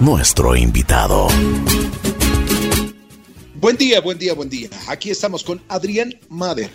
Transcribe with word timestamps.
nuestro 0.00 0.56
invitado. 0.56 1.28
Buen 3.60 3.76
día, 3.76 4.00
buen 4.00 4.18
día, 4.18 4.32
buen 4.32 4.48
día. 4.48 4.70
Aquí 4.88 5.10
estamos 5.10 5.44
con 5.44 5.60
Adrián 5.68 6.18
Mader. 6.30 6.70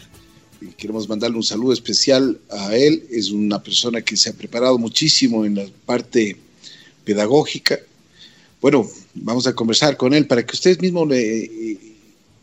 Queremos 0.77 1.09
mandarle 1.09 1.35
un 1.35 1.43
saludo 1.43 1.73
especial 1.73 2.39
a 2.51 2.75
él. 2.75 3.07
Es 3.09 3.31
una 3.31 3.61
persona 3.63 4.01
que 4.01 4.15
se 4.15 4.29
ha 4.29 4.33
preparado 4.33 4.77
muchísimo 4.77 5.45
en 5.45 5.55
la 5.55 5.65
parte 5.87 6.37
pedagógica. 7.03 7.79
Bueno, 8.61 8.87
vamos 9.15 9.47
a 9.47 9.53
conversar 9.53 9.97
con 9.97 10.13
él 10.13 10.27
para 10.27 10.45
que 10.45 10.55
ustedes 10.55 10.79
mismos 10.79 11.07
le, 11.07 11.43
eh, 11.43 11.77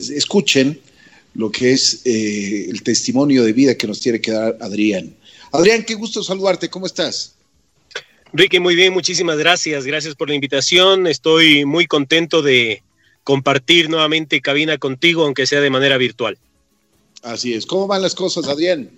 escuchen 0.00 0.80
lo 1.34 1.52
que 1.52 1.72
es 1.72 2.00
eh, 2.04 2.66
el 2.68 2.82
testimonio 2.82 3.44
de 3.44 3.52
vida 3.52 3.76
que 3.76 3.86
nos 3.86 4.00
tiene 4.00 4.20
que 4.20 4.32
dar 4.32 4.58
Adrián. 4.60 5.14
Adrián, 5.52 5.84
qué 5.84 5.94
gusto 5.94 6.20
saludarte. 6.20 6.68
¿Cómo 6.68 6.86
estás? 6.86 7.34
Ricky, 8.37 8.59
muy 8.59 8.75
bien, 8.75 8.93
muchísimas 8.93 9.39
gracias. 9.39 9.87
Gracias 9.87 10.16
por 10.16 10.29
la 10.29 10.34
invitación. 10.34 11.06
Estoy 11.06 11.65
muy 11.65 11.87
contento 11.87 12.42
de 12.42 12.83
compartir 13.23 13.88
nuevamente 13.88 14.41
cabina 14.41 14.77
contigo, 14.77 15.23
aunque 15.23 15.47
sea 15.47 15.61
de 15.61 15.70
manera 15.70 15.97
virtual. 15.98 16.37
Así 17.23 17.55
es. 17.55 17.65
¿Cómo 17.65 17.87
van 17.87 18.02
las 18.02 18.16
cosas, 18.16 18.48
Adrián? 18.48 18.91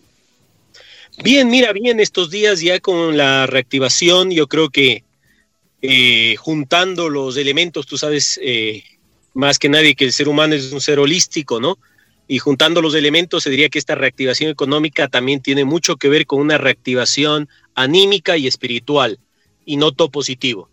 Bien, 1.23 1.51
mira, 1.51 1.75
bien, 1.75 2.01
estos 2.01 2.31
días 2.31 2.63
ya 2.63 2.81
con 2.81 3.19
la 3.19 3.47
reactivación, 3.47 4.31
yo 4.31 4.47
creo 4.47 4.71
que 4.71 5.05
eh, 5.83 6.37
juntando 6.37 7.11
los 7.11 7.37
elementos, 7.37 7.87
tú 7.87 7.99
sabes 7.99 8.41
eh, 8.43 8.85
más 9.35 9.59
que 9.59 9.69
nadie 9.69 9.95
que 9.95 10.07
el 10.07 10.13
ser 10.15 10.31
humano 10.31 10.55
es 10.55 10.73
un 10.73 10.81
ser 10.81 10.99
holístico, 10.99 11.61
¿no? 11.61 11.77
y 12.29 12.39
juntando 12.39 12.83
los 12.83 12.95
elementos 12.95 13.45
se 13.45 13.51
diría 13.51 13.69
que 13.69 13.79
esta 13.79 13.95
reactivación 13.95 14.51
económica 14.51 15.07
también 15.07 15.41
tiene 15.41 15.65
mucho 15.65 15.95
que 15.95 16.09
ver 16.09 16.27
con 16.27 16.41
una 16.41 16.59
reactivación 16.59 17.49
anímica 17.77 18.37
y 18.37 18.49
espiritual 18.49 19.21
y 19.67 19.77
no 19.77 19.93
todo 19.93 20.11
positivo. 20.11 20.71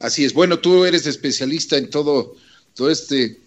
Así 0.00 0.24
es. 0.24 0.32
Bueno, 0.32 0.58
tú 0.58 0.84
eres 0.84 1.06
especialista 1.06 1.76
en 1.76 1.88
todo, 1.88 2.34
todo 2.74 2.90
este 2.90 3.38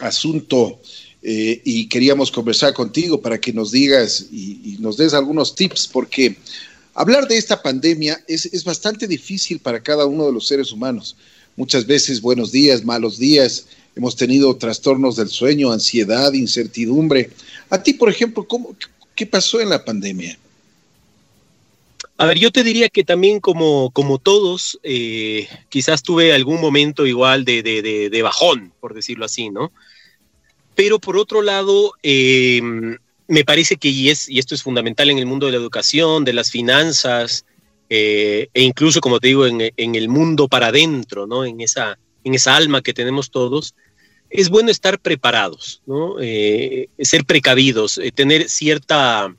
asunto 0.00 0.80
eh, 1.22 1.60
y 1.64 1.88
queríamos 1.88 2.32
conversar 2.32 2.74
contigo 2.74 3.20
para 3.20 3.38
que 3.38 3.52
nos 3.52 3.70
digas 3.70 4.26
y, 4.32 4.76
nos 4.80 4.96
des 4.96 5.14
algunos 5.14 5.54
tips, 5.54 5.86
porque 5.86 6.36
hablar 6.94 7.28
de 7.28 7.36
esta 7.36 7.62
pandemia 7.62 8.24
es, 8.26 8.46
es 8.46 8.64
bastante 8.64 9.06
difícil 9.06 9.60
para 9.60 9.80
cada 9.80 10.06
uno 10.06 10.26
de 10.26 10.32
los 10.32 10.48
seres 10.48 10.72
humanos. 10.72 11.14
Muchas 11.56 11.86
veces 11.86 12.20
buenos 12.20 12.50
días, 12.50 12.84
malos 12.84 13.18
días, 13.18 13.66
hemos 13.94 14.16
tenido 14.16 14.56
trastornos 14.56 15.16
del 15.16 15.28
sueño, 15.28 15.70
ansiedad, 15.70 16.32
incertidumbre. 16.32 17.30
A 17.68 17.82
ti, 17.82 17.92
por 17.92 18.08
ejemplo, 18.08 18.48
¿cómo, 18.48 18.74
¿qué 19.14 19.26
pasó 19.26 19.60
en 19.60 19.68
la 19.68 19.84
pandemia? 19.84 20.38
A 22.20 22.26
ver, 22.26 22.38
yo 22.38 22.50
te 22.50 22.62
diría 22.62 22.90
que 22.90 23.02
también 23.02 23.40
como, 23.40 23.90
como 23.92 24.18
todos, 24.18 24.78
eh, 24.82 25.48
quizás 25.70 26.02
tuve 26.02 26.34
algún 26.34 26.60
momento 26.60 27.06
igual 27.06 27.46
de, 27.46 27.62
de, 27.62 28.22
bajón, 28.22 28.74
por 28.78 28.92
decirlo 28.92 29.24
así, 29.24 29.48
¿no? 29.48 29.72
Pero 30.74 30.98
por 30.98 31.16
otro 31.16 31.40
lado, 31.40 31.94
em, 32.02 32.98
me 33.26 33.42
parece 33.42 33.76
que, 33.76 33.88
y, 33.88 34.10
es, 34.10 34.28
y 34.28 34.38
esto 34.38 34.54
es 34.54 34.62
fundamental 34.62 35.08
en 35.08 35.16
el 35.16 35.24
mundo 35.24 35.46
de 35.46 35.52
la 35.52 35.58
educación, 35.58 36.24
de 36.24 36.34
las 36.34 36.50
finanzas, 36.50 37.46
eh, 37.88 38.48
e 38.52 38.62
incluso, 38.64 39.00
como 39.00 39.18
te 39.18 39.28
digo, 39.28 39.46
en, 39.46 39.72
en 39.74 39.94
el 39.94 40.10
mundo 40.10 40.46
para 40.46 40.66
adentro, 40.66 41.26
¿no? 41.26 41.46
En 41.46 41.62
esa, 41.62 41.98
en 42.24 42.34
esa 42.34 42.54
alma 42.54 42.82
que 42.82 42.92
tenemos 42.92 43.30
todos, 43.30 43.74
es 44.30 44.48
bueno 44.48 44.70
estar 44.70 45.00
preparados, 45.00 45.82
¿no? 45.86 46.16
Eh, 46.20 46.88
ser 47.00 47.24
precavidos, 47.24 47.98
eh, 47.98 48.12
tener 48.12 48.48
cierta, 48.48 49.26
eh, 49.26 49.34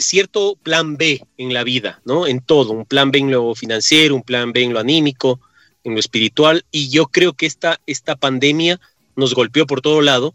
cierto 0.00 0.56
plan 0.62 0.96
B 0.96 1.22
en 1.38 1.54
la 1.54 1.64
vida, 1.64 2.00
¿no? 2.04 2.26
En 2.26 2.40
todo, 2.40 2.72
un 2.72 2.84
plan 2.84 3.10
B 3.10 3.18
en 3.18 3.30
lo 3.30 3.54
financiero, 3.54 4.14
un 4.14 4.22
plan 4.22 4.52
B 4.52 4.62
en 4.62 4.72
lo 4.72 4.80
anímico, 4.80 5.40
en 5.84 5.94
lo 5.94 6.00
espiritual, 6.00 6.64
y 6.72 6.88
yo 6.88 7.06
creo 7.06 7.34
que 7.34 7.46
esta, 7.46 7.80
esta 7.86 8.16
pandemia 8.16 8.80
nos 9.14 9.34
golpeó 9.34 9.66
por 9.66 9.80
todo 9.80 10.00
lado 10.00 10.34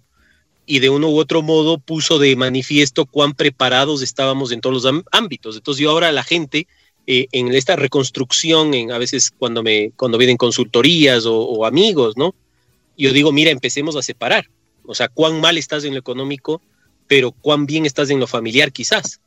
y 0.66 0.80
de 0.80 0.90
uno 0.90 1.10
u 1.10 1.18
otro 1.18 1.42
modo 1.42 1.80
puso 1.80 2.20
de 2.20 2.36
manifiesto 2.36 3.06
cuán 3.06 3.34
preparados 3.34 4.02
estábamos 4.02 4.52
en 4.52 4.62
todos 4.62 4.84
los 4.84 5.04
ámbitos. 5.12 5.58
Entonces 5.58 5.82
yo 5.82 5.92
ahora 5.92 6.12
la 6.12 6.24
gente 6.24 6.68
eh, 7.08 7.28
en 7.32 7.54
esta 7.54 7.76
reconstrucción, 7.76 8.74
en, 8.74 8.92
a 8.92 8.98
veces 8.98 9.32
cuando, 9.32 9.64
me, 9.64 9.92
cuando 9.96 10.18
vienen 10.18 10.38
consultorías 10.38 11.26
o, 11.26 11.66
amigos, 11.66 12.16
¿no? 12.16 12.36
Yo 12.98 13.12
digo, 13.12 13.32
mira, 13.32 13.52
empecemos 13.52 13.96
a 13.96 14.02
separar. 14.02 14.50
O 14.86 14.96
sea, 14.96 15.10
cuán 15.10 15.42
mal 15.42 15.58
estás 15.58 15.84
en 15.84 15.94
lo 15.94 16.00
económico, 16.00 16.62
pero 17.08 17.32
cuán 17.32 17.66
bien 17.66 17.86
estás 17.86 18.10
en 18.10 18.20
lo 18.20 18.28
familiar 18.28 18.72
quizás. 18.72 19.20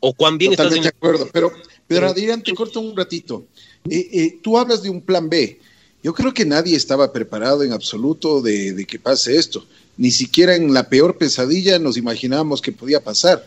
O 0.00 0.12
cuán 0.14 0.38
bien 0.38 0.52
estás 0.52 0.74
en... 0.74 0.82
de 0.82 0.88
acuerdo, 0.88 1.28
pero, 1.32 1.52
pero 1.86 2.08
Adrián, 2.08 2.42
te 2.42 2.54
corto 2.54 2.80
un 2.80 2.96
ratito. 2.96 3.46
Eh, 3.88 4.08
eh, 4.12 4.38
tú 4.42 4.58
hablas 4.58 4.82
de 4.82 4.90
un 4.90 5.00
plan 5.02 5.28
B. 5.28 5.60
Yo 6.02 6.14
creo 6.14 6.32
que 6.32 6.46
nadie 6.46 6.76
estaba 6.76 7.12
preparado 7.12 7.62
en 7.62 7.72
absoluto 7.72 8.40
de, 8.40 8.72
de 8.72 8.86
que 8.86 8.98
pase 8.98 9.36
esto. 9.36 9.66
Ni 9.96 10.10
siquiera 10.10 10.56
en 10.56 10.72
la 10.72 10.88
peor 10.88 11.18
pesadilla 11.18 11.78
nos 11.78 11.98
imaginábamos 11.98 12.62
que 12.62 12.72
podía 12.72 13.04
pasar. 13.04 13.46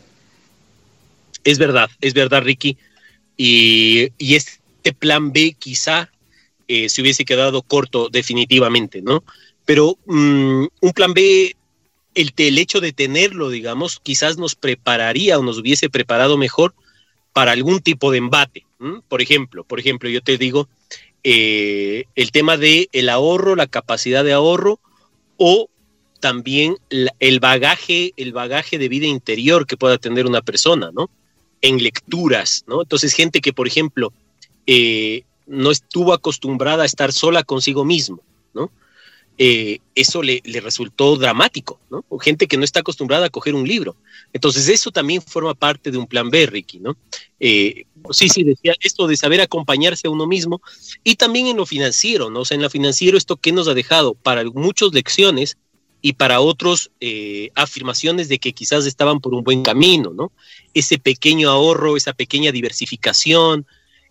Es 1.43 1.57
verdad, 1.57 1.89
es 1.99 2.13
verdad, 2.13 2.43
Ricky. 2.43 2.77
Y, 3.37 4.11
este 4.19 4.93
plan 4.93 5.31
B 5.31 5.55
quizá 5.57 6.09
eh, 6.67 6.89
se 6.89 7.01
hubiese 7.01 7.25
quedado 7.25 7.61
corto 7.61 8.09
definitivamente, 8.09 9.01
¿no? 9.01 9.23
Pero 9.65 9.97
mm, 10.05 10.65
un 10.81 10.91
plan 10.93 11.13
B, 11.13 11.55
el, 12.15 12.57
hecho 12.57 12.81
de 12.81 12.93
tenerlo, 12.93 13.49
digamos, 13.49 13.99
quizás 14.01 14.37
nos 14.37 14.55
prepararía 14.55 15.39
o 15.39 15.43
nos 15.43 15.57
hubiese 15.57 15.89
preparado 15.89 16.37
mejor 16.37 16.73
para 17.31 17.51
algún 17.51 17.79
tipo 17.81 18.11
de 18.11 18.19
embate. 18.19 18.65
Por 19.07 19.21
ejemplo, 19.21 19.63
por 19.63 19.79
ejemplo, 19.79 20.09
yo 20.09 20.21
te 20.21 20.37
digo, 20.37 20.67
eh, 21.23 22.05
el 22.15 22.31
tema 22.31 22.57
de 22.57 22.89
el 22.91 23.09
ahorro, 23.09 23.55
la 23.55 23.67
capacidad 23.67 24.23
de 24.23 24.33
ahorro 24.33 24.79
o 25.37 25.69
también 26.19 26.77
el 26.89 27.39
bagaje, 27.39 28.13
el 28.17 28.33
bagaje 28.33 28.77
de 28.77 28.89
vida 28.89 29.07
interior 29.07 29.65
que 29.65 29.77
pueda 29.77 29.97
tener 29.97 30.25
una 30.25 30.41
persona, 30.41 30.91
¿no? 30.93 31.09
en 31.63 31.81
lecturas, 31.81 32.65
¿no? 32.67 32.81
Entonces, 32.81 33.13
gente 33.13 33.39
que, 33.39 33.53
por 33.53 33.67
ejemplo, 33.67 34.13
eh, 34.67 35.23
no 35.47 35.71
estuvo 35.71 36.13
acostumbrada 36.13 36.83
a 36.83 36.85
estar 36.85 37.13
sola 37.13 37.43
consigo 37.43 37.85
mismo, 37.85 38.19
¿no? 38.53 38.69
Eh, 39.37 39.79
eso 39.95 40.21
le, 40.21 40.41
resultó 40.61 41.15
dramático, 41.15 41.79
¿no? 41.89 42.05
Gente 42.19 42.47
que 42.47 42.57
no 42.57 42.63
está 42.63 42.81
acostumbrada 42.81 43.27
a 43.27 43.29
coger 43.29 43.55
un 43.55 43.67
libro. 43.67 43.95
Entonces, 44.31 44.67
eso 44.69 44.91
también 44.91 45.21
forma 45.21 45.55
parte 45.55 45.89
de 45.89 45.97
un 45.97 46.05
plan 46.05 46.29
B, 46.29 46.45
Ricky, 46.45 46.79
¿no? 46.79 46.95
Eh, 47.39 47.85
sí, 48.11 48.29
sí, 48.29 48.43
decía 48.43 48.75
esto 48.79 49.07
de 49.07 49.17
saber 49.17 49.41
acompañarse 49.41 50.07
a 50.07 50.11
uno 50.11 50.27
mismo 50.27 50.61
y 51.03 51.15
también 51.15 51.47
en 51.47 51.57
lo 51.57 51.65
financiero, 51.65 52.29
¿no? 52.29 52.41
O 52.41 52.45
sea, 52.45 52.55
en 52.55 52.61
lo 52.61 52.69
financiero, 52.69 53.17
esto 53.17 53.37
que 53.37 53.51
nos 53.51 53.67
ha 53.67 53.73
dejado 53.73 54.13
para 54.13 54.43
muchas 54.43 54.93
lecciones 54.93 55.57
y 56.05 56.13
para 56.13 56.41
otros 56.41 56.91
eh, 56.99 57.49
afirmaciones 57.55 58.29
de 58.29 58.37
que 58.37 58.53
quizás 58.53 58.85
estaban 58.85 59.19
por 59.19 59.33
un 59.33 59.43
buen 59.43 59.63
camino, 59.63 60.11
¿no? 60.13 60.31
Ese 60.73 60.99
pequeño 60.99 61.49
ahorro, 61.49 61.97
esa 61.97 62.13
pequeña 62.13 62.51
diversificación, 62.51 63.65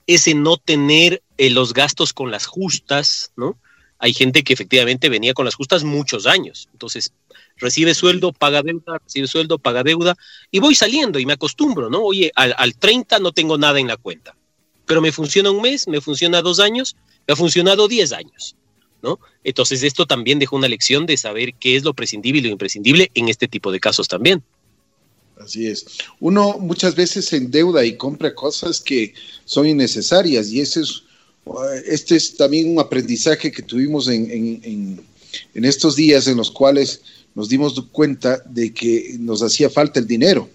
ese 0.07 0.35
no 0.35 0.57
tener 0.57 1.23
eh, 1.39 1.51
los 1.51 1.75
gastos 1.75 2.13
con 2.13 2.31
las 2.31 2.47
justas, 2.47 3.33
¿no? 3.37 3.59
Hay 4.03 4.13
gente 4.13 4.43
que 4.43 4.53
efectivamente 4.53 5.09
venía 5.09 5.33
con 5.33 5.47
las 5.47 5.55
justas 5.55 5.85
muchos 5.85 6.27
años, 6.27 6.69
entonces 6.73 7.13
recibe 7.57 7.95
sueldo, 7.95 8.33
paga 8.33 8.63
deuda, 8.63 8.99
recibe 8.99 9.29
sueldo, 9.29 9.59
paga 9.59 9.83
deuda, 9.83 10.17
y 10.51 10.59
voy 10.59 10.75
saliendo 10.75 11.19
y 11.19 11.25
me 11.27 11.35
acostumbro, 11.35 11.89
¿no? 11.89 12.03
Oye, 12.03 12.33
al, 12.35 12.55
al 12.59 12.75
30 12.75 13.21
no 13.21 13.33
tengo 13.33 13.57
nada 13.59 13.79
en 13.79 13.87
la 13.87 13.97
cuenta, 13.97 14.37
pero 14.87 15.01
me 15.01 15.13
funciona 15.13 15.51
un 15.51 15.63
mes, 15.63 15.87
me 15.89 16.01
funciona 16.01 16.43
dos 16.43 16.59
años, 16.59 16.97
me 17.27 17.33
ha 17.35 17.37
funcionado 17.37 17.89
10 17.89 18.13
años. 18.13 18.57
Entonces 19.45 19.83
esto 19.83 20.07
también 20.07 20.39
dejó 20.39 20.57
una 20.57 20.69
lección 20.69 21.07
de 21.07 21.17
saber 21.17 21.55
qué 21.55 21.77
es 21.77 21.85
lo 21.85 21.95
prescindible 21.95 22.41
y 22.41 22.45
lo 22.45 22.49
imprescindible 22.51 23.11
en 23.15 23.29
este 23.29 23.49
tipo 23.49 23.73
de 23.73 23.81
casos 23.81 24.09
también. 24.09 24.43
Así 25.37 25.67
es. 25.67 25.85
Uno 26.21 26.59
muchas 26.59 26.95
veces 26.95 27.27
se 27.27 27.37
endeuda 27.37 27.85
y 27.85 27.97
compra 27.97 28.35
cosas 28.35 28.81
que 28.81 29.15
son 29.45 29.67
innecesarias 29.67 30.51
y 30.51 30.61
ese 30.61 30.83
es, 30.83 31.03
este 31.87 32.17
es 32.17 32.37
también 32.37 32.71
un 32.71 32.81
aprendizaje 32.81 33.51
que 33.51 33.63
tuvimos 33.63 34.09
en, 34.09 35.05
estos 35.55 35.97
días 35.97 36.27
en 36.27 36.37
los 36.37 36.51
cuales 36.51 37.03
nos 37.35 37.49
dimos 37.49 37.81
cuenta 37.91 38.43
de 38.47 38.73
que 38.73 39.17
nos 39.19 39.43
hacía 39.43 39.71
falta 39.71 40.01
el 40.01 40.07
dinero. 40.07 40.49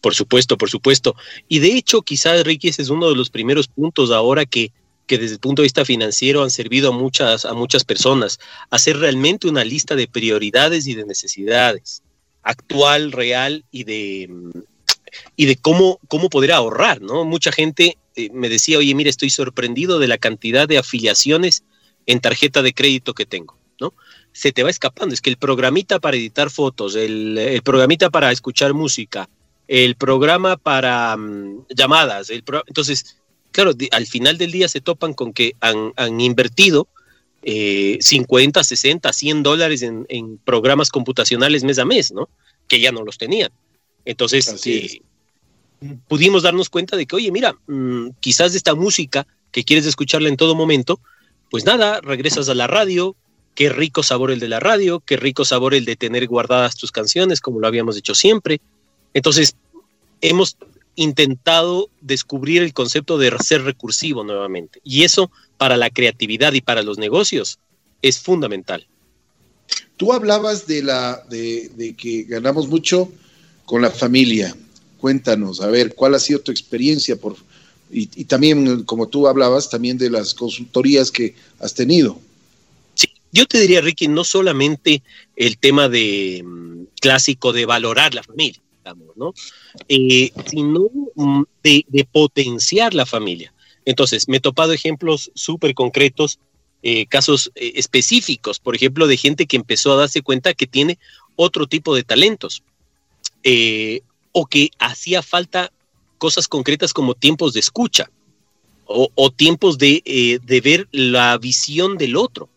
Por 0.00 0.14
supuesto, 0.14 0.58
por 0.58 0.68
supuesto. 0.68 1.14
Y 1.48 1.60
de 1.60 1.76
hecho, 1.76 2.02
quizás, 2.02 2.44
Ricky, 2.44 2.68
ese 2.68 2.82
es 2.82 2.88
uno 2.88 3.08
de 3.08 3.14
los 3.14 3.30
primeros 3.30 3.68
puntos 3.68 4.10
ahora 4.10 4.44
que 4.46 4.72
que 5.06 5.18
desde 5.18 5.34
el 5.34 5.40
punto 5.40 5.62
de 5.62 5.66
vista 5.66 5.84
financiero 5.84 6.42
han 6.42 6.50
servido 6.50 6.90
a 6.90 6.92
muchas, 6.92 7.44
a 7.44 7.54
muchas 7.54 7.84
personas, 7.84 8.38
hacer 8.70 8.98
realmente 8.98 9.48
una 9.48 9.64
lista 9.64 9.94
de 9.94 10.08
prioridades 10.08 10.86
y 10.86 10.94
de 10.94 11.04
necesidades, 11.04 12.02
actual, 12.42 13.12
real 13.12 13.64
y 13.70 13.84
de, 13.84 14.30
y 15.36 15.46
de 15.46 15.56
cómo, 15.56 15.98
cómo 16.08 16.28
poder 16.28 16.52
ahorrar, 16.52 17.00
¿no? 17.02 17.24
Mucha 17.24 17.52
gente 17.52 17.98
eh, 18.16 18.30
me 18.32 18.48
decía, 18.48 18.78
oye, 18.78 18.94
mira, 18.94 19.10
estoy 19.10 19.30
sorprendido 19.30 19.98
de 19.98 20.08
la 20.08 20.18
cantidad 20.18 20.68
de 20.68 20.78
afiliaciones 20.78 21.64
en 22.06 22.20
tarjeta 22.20 22.62
de 22.62 22.74
crédito 22.74 23.14
que 23.14 23.26
tengo, 23.26 23.58
¿no? 23.80 23.94
Se 24.32 24.52
te 24.52 24.62
va 24.62 24.70
escapando, 24.70 25.14
es 25.14 25.20
que 25.20 25.30
el 25.30 25.36
programita 25.36 26.00
para 26.00 26.16
editar 26.16 26.50
fotos, 26.50 26.94
el, 26.96 27.36
el 27.38 27.62
programita 27.62 28.10
para 28.10 28.32
escuchar 28.32 28.74
música, 28.74 29.28
el 29.68 29.94
programa 29.94 30.56
para 30.56 31.16
mm, 31.16 31.66
llamadas, 31.74 32.30
el 32.30 32.42
entonces 32.66 33.22
claro, 33.52 33.72
al 33.92 34.06
final 34.06 34.38
del 34.38 34.50
día 34.50 34.66
se 34.66 34.80
topan 34.80 35.14
con 35.14 35.32
que 35.32 35.54
han, 35.60 36.20
invertido 36.20 36.88
50, 37.44 38.64
60, 38.64 39.12
100 39.12 39.42
dólares 39.42 39.82
en, 39.82 40.38
programas 40.44 40.90
computacionales 40.90 41.62
mes 41.62 41.78
a 41.78 41.84
mes, 41.84 42.10
¿no? 42.12 42.28
Que 42.66 42.80
ya 42.80 42.90
no 42.90 43.04
los 43.04 43.18
tenían. 43.18 43.52
Entonces, 44.04 44.66
eh, 44.66 45.00
pudimos 46.08 46.42
darnos 46.42 46.68
cuenta 46.68 46.96
de 46.96 47.06
que, 47.06 47.16
oye, 47.16 47.30
mira, 47.30 47.56
mm, 47.66 48.10
quizás 48.20 48.54
esta 48.54 48.74
música 48.74 49.26
que 49.50 49.64
quieres 49.64 49.86
escucharla 49.86 50.28
en 50.28 50.36
todo 50.36 50.54
momento, 50.54 51.00
pues 51.50 51.64
nada, 51.64 52.00
regresas 52.00 52.48
a 52.48 52.54
la 52.54 52.66
radio, 52.66 53.16
qué 53.54 53.68
rico 53.68 54.02
sabor 54.02 54.30
el 54.30 54.40
de 54.40 54.48
la 54.48 54.60
radio, 54.60 55.00
qué 55.00 55.16
rico 55.16 55.44
sabor 55.44 55.74
el 55.74 55.84
de 55.84 55.96
tener 55.96 56.26
guardadas 56.26 56.76
tus 56.76 56.92
canciones, 56.92 57.40
como 57.40 57.60
lo 57.60 57.66
habíamos 57.66 57.96
hecho 57.96 58.14
siempre. 58.14 58.60
Entonces, 59.14 59.56
hemos 60.20 60.56
intentado 60.94 61.88
descubrir 62.00 62.62
el 62.62 62.72
concepto 62.72 63.18
de 63.18 63.36
ser 63.40 63.62
recursivo 63.62 64.24
nuevamente. 64.24 64.80
Y 64.84 65.04
eso 65.04 65.30
para 65.56 65.76
la 65.76 65.90
creatividad 65.90 66.52
y 66.52 66.60
para 66.60 66.82
los 66.82 66.98
negocios 66.98 67.58
es 68.02 68.18
fundamental. 68.18 68.86
Tú 69.96 70.12
hablabas 70.12 70.66
de, 70.66 70.82
la, 70.82 71.22
de, 71.30 71.94
que 71.96 72.24
ganamos 72.24 72.68
mucho 72.68 73.10
con 73.64 73.82
la 73.82 73.90
familia. 73.90 74.54
Cuéntanos, 75.02 75.60
a 75.60 75.66
ver, 75.66 75.96
¿cuál 75.96 76.14
ha 76.14 76.20
sido 76.20 76.38
tu 76.38 76.52
experiencia? 76.52 77.16
Por, 77.16 77.34
y, 77.90 78.06
también, 78.24 78.84
como 78.84 79.08
tú 79.08 79.26
hablabas, 79.26 79.68
también 79.68 79.98
de 79.98 80.08
las 80.08 80.32
consultorías 80.32 81.10
que 81.10 81.34
has 81.58 81.74
tenido. 81.74 82.20
Sí, 82.94 83.08
yo 83.32 83.44
te 83.46 83.58
diría, 83.58 83.80
Ricky, 83.80 84.06
no 84.06 84.22
solamente 84.22 85.02
el 85.34 85.58
tema 85.58 85.88
de 85.88 86.44
mm, 86.44 86.84
clásico 87.00 87.52
de 87.52 87.66
valorar 87.66 88.14
la 88.14 88.22
familia, 88.22 88.60
¿no? 89.16 89.34
Eh, 89.88 90.30
sino 90.46 90.88
mm, 91.16 91.42
de, 91.64 92.06
potenciar 92.12 92.94
la 92.94 93.04
familia. 93.04 93.52
Entonces, 93.84 94.28
me 94.28 94.36
he 94.36 94.40
topado 94.40 94.72
ejemplos 94.72 95.32
súper 95.34 95.74
concretos, 95.74 96.38
eh, 96.84 97.06
casos 97.06 97.50
eh, 97.56 97.72
específicos, 97.74 98.60
por 98.60 98.76
ejemplo, 98.76 99.08
de 99.08 99.16
gente 99.16 99.46
que 99.46 99.56
empezó 99.56 99.94
a 99.94 99.96
darse 99.96 100.22
cuenta 100.22 100.54
que 100.54 100.68
tiene 100.68 101.00
otro 101.34 101.66
tipo 101.66 101.92
de 101.96 102.04
talentos 102.04 102.62
o 104.32 104.46
que 104.46 104.70
hacía 104.78 105.22
falta 105.22 105.70
cosas 106.18 106.48
concretas 106.48 106.92
como 106.92 107.14
tiempos 107.14 107.52
de 107.52 107.60
escucha 107.60 108.10
o, 108.86 109.30
tiempos 109.30 109.78
de, 109.78 110.40
ver 110.62 110.88
la 110.92 111.38
visión 111.38 111.96
del 111.96 112.16
otro. 112.16 112.48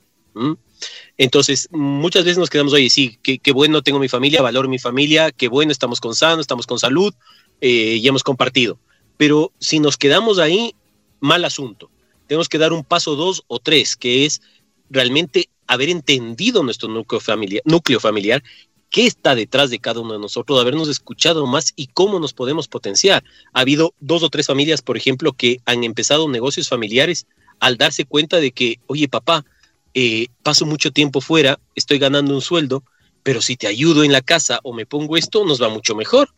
Entonces, 1.17 1.69
muchas 1.71 2.25
veces 2.25 2.37
nos 2.37 2.49
quedamos, 2.49 2.73
oye, 2.73 2.89
sí, 2.89 3.17
qué, 3.21 3.51
bueno 3.51 3.81
tengo 3.81 3.99
mi 3.99 4.09
familia, 4.09 4.41
valoro 4.41 4.67
mi 4.67 4.79
familia, 4.79 5.31
qué 5.31 5.47
bueno 5.47 5.71
estamos 5.71 6.01
con 6.01 6.13
sano, 6.13 6.41
estamos 6.41 6.67
con 6.67 6.79
salud 6.79 7.13
eh, 7.61 7.99
y 8.01 8.07
hemos 8.07 8.23
compartido. 8.23 8.77
Pero 9.17 9.51
si 9.59 9.79
nos 9.79 9.97
quedamos 9.97 10.39
ahí, 10.39 10.75
mal 11.19 11.45
asunto. 11.45 11.89
Tenemos 12.27 12.49
que 12.49 12.57
dar 12.57 12.73
un 12.73 12.83
paso 12.83 13.15
dos 13.15 13.43
o 13.47 13.59
tres, 13.59 13.95
que 13.95 14.25
es 14.25 14.41
realmente 14.89 15.49
haber 15.67 15.89
entendido 15.89 16.63
nuestro 16.63 16.89
núcleo 16.89 17.21
familiar, 17.21 17.61
núcleo 17.65 17.99
familiar 17.99 18.43
qué 18.89 19.05
está 19.05 19.35
detrás 19.35 19.69
de 19.69 19.79
cada 19.79 19.99
uno 19.99 20.13
de 20.13 20.19
nosotros, 20.19 20.59
habernos 20.59 20.87
escuchado 20.87 21.45
más 21.47 21.73
y 21.75 21.87
cómo 21.87 22.19
nos 22.19 22.33
podemos 22.33 22.67
potenciar. 22.67 23.23
Ha 23.53 23.61
habido 23.61 23.93
dos 23.99 24.23
o 24.23 24.29
tres 24.29 24.47
familias, 24.47 24.81
por 24.81 24.97
ejemplo, 24.97 25.33
que 25.33 25.59
han 25.65 25.83
empezado 25.83 26.29
negocios 26.29 26.69
familiares 26.69 27.27
al 27.59 27.77
darse 27.77 28.05
cuenta 28.05 28.37
de 28.37 28.51
que, 28.51 28.79
oye, 28.87 29.07
papá, 29.07 29.45
eh, 29.93 30.27
paso 30.43 30.65
mucho 30.65 30.91
tiempo 30.91 31.21
fuera, 31.21 31.59
estoy 31.73 31.99
ganando 31.99 32.33
un 32.33 32.41
sueldo, 32.41 32.83
pero 33.23 33.41
si 33.41 33.55
te 33.55 33.67
ayudo 33.67 34.03
en 34.03 34.11
la 34.11 34.21
casa 34.21 34.59
o 34.63 34.73
me 34.73 34.85
pongo 34.85 35.17
esto, 35.17 35.45
nos 35.45 35.61
va 35.61 35.69
mucho 35.69 35.95
mejor. 35.95 36.29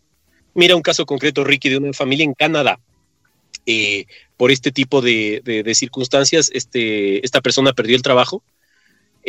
Mira 0.54 0.76
un 0.76 0.82
caso 0.82 1.06
concreto, 1.06 1.44
Ricky, 1.44 1.70
de 1.70 1.78
una 1.78 1.94
familia 1.94 2.24
en 2.24 2.34
Canadá. 2.34 2.80
Eh, 3.66 4.06
por 4.38 4.52
este 4.52 4.72
tipo 4.72 5.02
de, 5.02 5.72
circunstancias, 5.76 6.50
este, 6.54 7.26
esta 7.26 7.42
persona 7.42 7.74
perdió 7.74 7.96
el 7.96 8.02
trabajo. 8.02 8.42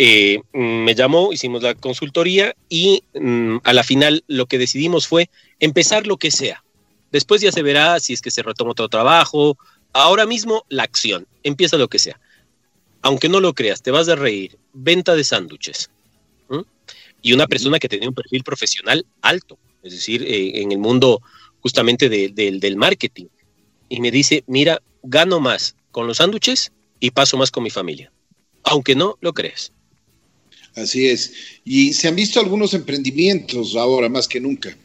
Eh, 0.01 0.41
me 0.53 0.95
llamó, 0.95 1.33
hicimos 1.33 1.63
la 1.63 1.75
consultoría 1.75 2.55
y 2.69 3.03
mm, 3.15 3.57
a 3.65 3.73
la 3.73 3.83
final 3.83 4.23
lo 4.29 4.47
que 4.47 4.59
decidimos 4.59 5.09
fue 5.09 5.29
empezar 5.59 6.07
lo 6.07 6.19
que 6.19 6.31
sea. 6.31 6.63
Después 7.11 7.41
ya 7.41 7.51
se 7.51 7.63
verá 7.63 7.99
si 7.99 8.13
es 8.13 8.21
que 8.21 8.31
se 8.31 8.43
retoma 8.43 8.73
otro 8.73 8.89
trabajo. 8.89 9.59
Ahora 9.93 10.25
mismo 10.25 10.65
la 10.69 10.85
acción, 10.85 11.27
empieza 11.43 11.77
lo 11.79 11.89
que 11.89 11.99
sea 11.99 12.21
aunque 13.03 13.29
no 13.29 13.41
lo 13.41 13.55
creas, 13.55 13.83
te 13.83 13.91
vas 13.91 14.09
a 14.09 14.17
reír, 14.17 14.59
venta 14.73 15.15
de 15.15 15.25
sándwiches. 15.25 15.91
Y 17.21 17.33
una 17.33 17.49
persona 17.49 17.81
que 17.81 17.89
tenía 17.89 18.09
un 18.09 18.15
perfil 18.15 18.45
profesional 18.45 19.05
alto, 19.23 19.59
es 19.83 19.93
decir, 19.93 20.23
eh, 20.23 20.63
en 20.63 20.71
el 20.71 20.79
mundo 20.79 21.21
justamente 21.61 22.09
del 22.09 22.77
marketing. 22.77 23.27
Y 23.89 24.01
me 24.01 24.13
dice, 24.13 24.45
mira, 24.47 24.81
gano 25.03 25.41
más 25.41 25.75
con 25.91 26.07
los 26.07 26.19
sándwiches 26.19 26.71
y 27.01 27.11
paso 27.11 27.37
más 27.37 27.51
con 27.51 27.65
mi 27.65 27.71
familia. 27.71 28.13
Aunque 28.63 28.95
no 28.95 29.19
lo 29.21 29.33
creas. 29.33 29.73
Así 30.75 31.07
es. 31.09 31.33
Y 31.65 31.93
se 31.93 32.09
han 32.09 32.17
visto 32.17 32.41
algunos 32.41 32.75
emprendimientos 32.75 33.75
ahora 33.77 34.09
más 34.09 34.29
que 34.29 34.41
nunca. 34.41 34.77